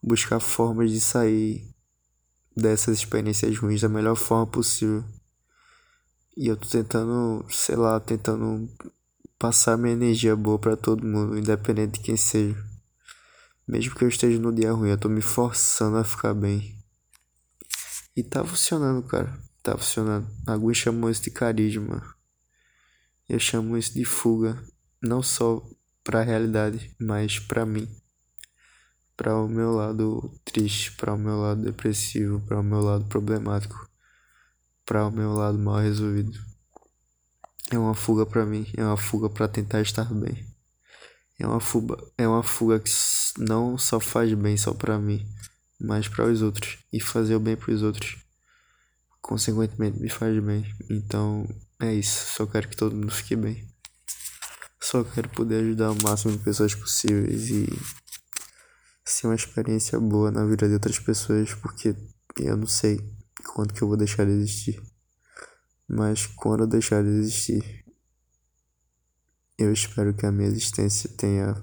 buscar 0.02 0.40
formas 0.40 0.90
de 0.90 1.00
sair 1.00 1.68
dessas 2.56 2.98
experiências 2.98 3.56
ruins 3.58 3.80
da 3.80 3.88
melhor 3.88 4.16
forma 4.16 4.46
possível. 4.46 5.04
E 6.36 6.48
eu 6.48 6.56
tô 6.56 6.68
tentando, 6.68 7.44
sei 7.48 7.76
lá, 7.76 8.00
tentando 8.00 8.68
passar 9.38 9.76
minha 9.76 9.92
energia 9.92 10.34
boa 10.34 10.58
para 10.58 10.76
todo 10.76 11.06
mundo, 11.06 11.38
independente 11.38 11.98
de 11.98 12.00
quem 12.00 12.16
seja. 12.16 12.73
Mesmo 13.66 13.94
que 13.94 14.04
eu 14.04 14.08
esteja 14.08 14.38
no 14.38 14.52
dia 14.52 14.72
ruim, 14.72 14.90
eu 14.90 14.98
tô 14.98 15.08
me 15.08 15.22
forçando 15.22 15.96
a 15.96 16.04
ficar 16.04 16.34
bem. 16.34 16.76
E 18.16 18.22
tá 18.22 18.44
funcionando, 18.44 19.02
cara. 19.06 19.36
Tá 19.62 19.76
funcionando. 19.76 20.28
Alguns 20.46 20.76
chamam 20.76 21.10
isso 21.10 21.22
de 21.22 21.30
carisma. 21.30 22.14
Eu 23.28 23.38
chamo 23.38 23.76
isso 23.76 23.94
de 23.94 24.04
fuga. 24.04 24.62
Não 25.02 25.22
só 25.22 25.62
pra 26.02 26.22
realidade, 26.22 26.94
mas 27.00 27.38
pra 27.38 27.64
mim. 27.64 27.88
Pra 29.16 29.36
o 29.36 29.48
meu 29.48 29.72
lado 29.72 30.32
triste, 30.44 30.92
pra 30.92 31.14
o 31.14 31.18
meu 31.18 31.40
lado 31.40 31.62
depressivo, 31.62 32.40
pra 32.40 32.60
o 32.60 32.62
meu 32.62 32.80
lado 32.80 33.04
problemático 33.06 33.88
para 34.84 35.06
o 35.06 35.10
meu 35.10 35.32
lado 35.32 35.58
mal 35.58 35.78
resolvido. 35.78 36.38
É 37.70 37.78
uma 37.78 37.94
fuga 37.94 38.26
para 38.26 38.44
mim, 38.44 38.66
é 38.76 38.84
uma 38.84 38.96
fuga 38.96 39.30
para 39.30 39.48
tentar 39.48 39.80
estar 39.80 40.12
bem. 40.12 40.46
É 41.38 41.46
uma 41.46 41.60
fuga, 41.60 41.96
é 42.16 42.28
uma 42.28 42.42
fuga 42.42 42.78
que 42.78 42.90
não 43.38 43.76
só 43.76 43.98
faz 43.98 44.32
bem 44.34 44.56
só 44.56 44.72
para 44.72 44.98
mim, 44.98 45.26
mas 45.80 46.06
para 46.08 46.26
os 46.26 46.42
outros 46.42 46.78
e 46.92 47.00
fazer 47.00 47.34
o 47.34 47.40
bem 47.40 47.56
para 47.56 47.72
os 47.72 47.82
outros. 47.82 48.16
Consequentemente 49.20 49.98
me 50.00 50.08
faz 50.08 50.38
bem. 50.42 50.64
Então, 50.90 51.48
é 51.80 51.92
isso, 51.92 52.34
só 52.34 52.46
quero 52.46 52.68
que 52.68 52.76
todo 52.76 52.94
mundo 52.94 53.10
fique 53.10 53.34
bem. 53.34 53.66
Só 54.80 55.02
quero 55.02 55.28
poder 55.30 55.62
ajudar 55.62 55.90
o 55.90 56.02
máximo 56.02 56.36
de 56.36 56.44
pessoas 56.44 56.74
possíveis 56.74 57.48
e 57.48 57.66
ser 59.04 59.26
uma 59.26 59.34
experiência 59.34 59.98
boa 59.98 60.30
na 60.30 60.44
vida 60.44 60.68
de 60.68 60.74
outras 60.74 60.98
pessoas, 60.98 61.54
porque 61.54 61.96
eu 62.38 62.56
não 62.56 62.66
sei 62.66 63.00
quando 63.54 63.72
que 63.72 63.82
eu 63.82 63.88
vou 63.88 63.96
deixar 63.96 64.24
de 64.24 64.32
existir. 64.32 64.80
Mas 65.88 66.26
quando 66.26 66.60
eu 66.60 66.66
deixar 66.66 67.02
de 67.02 67.08
existir, 67.08 67.83
eu 69.58 69.72
espero 69.72 70.14
que 70.14 70.26
a 70.26 70.32
minha 70.32 70.48
existência 70.48 71.08
tenha 71.16 71.54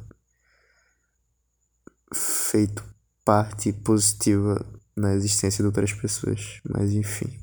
feito 2.13 2.83
parte 3.25 3.71
positiva 3.71 4.65
na 4.95 5.13
existência 5.13 5.61
de 5.61 5.67
outras 5.67 5.93
pessoas. 5.93 6.59
Mas 6.69 6.91
enfim. 6.91 7.39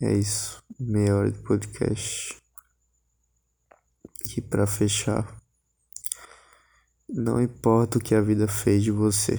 É 0.00 0.12
isso. 0.14 0.62
Meia 0.78 1.16
hora 1.16 1.30
de 1.30 1.38
podcast. 1.38 2.36
E 4.36 4.40
para 4.40 4.66
fechar, 4.66 5.40
não 7.08 7.40
importa 7.40 7.98
o 7.98 8.00
que 8.00 8.14
a 8.14 8.20
vida 8.20 8.48
fez 8.48 8.82
de 8.82 8.90
você, 8.90 9.38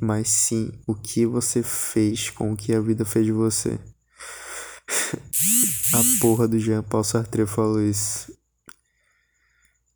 mas 0.00 0.28
sim 0.28 0.70
o 0.86 0.94
que 0.94 1.26
você 1.26 1.62
fez 1.62 2.30
com 2.30 2.52
o 2.52 2.56
que 2.56 2.72
a 2.72 2.80
vida 2.80 3.04
fez 3.04 3.26
de 3.26 3.32
você. 3.32 3.78
a 5.94 6.20
porra 6.20 6.46
do 6.46 6.58
Jean 6.58 6.82
Paul 6.82 7.04
Sartre 7.04 7.44
falou 7.46 7.82
isso. 7.82 8.32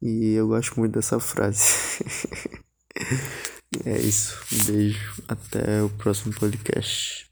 E 0.01 0.33
eu 0.35 0.49
gosto 0.49 0.79
muito 0.79 0.95
dessa 0.95 1.19
frase. 1.21 2.05
é 3.85 3.99
isso. 3.99 4.39
Um 4.53 4.65
beijo. 4.65 5.23
Até 5.29 5.83
o 5.83 5.91
próximo 5.91 6.35
podcast. 6.35 7.26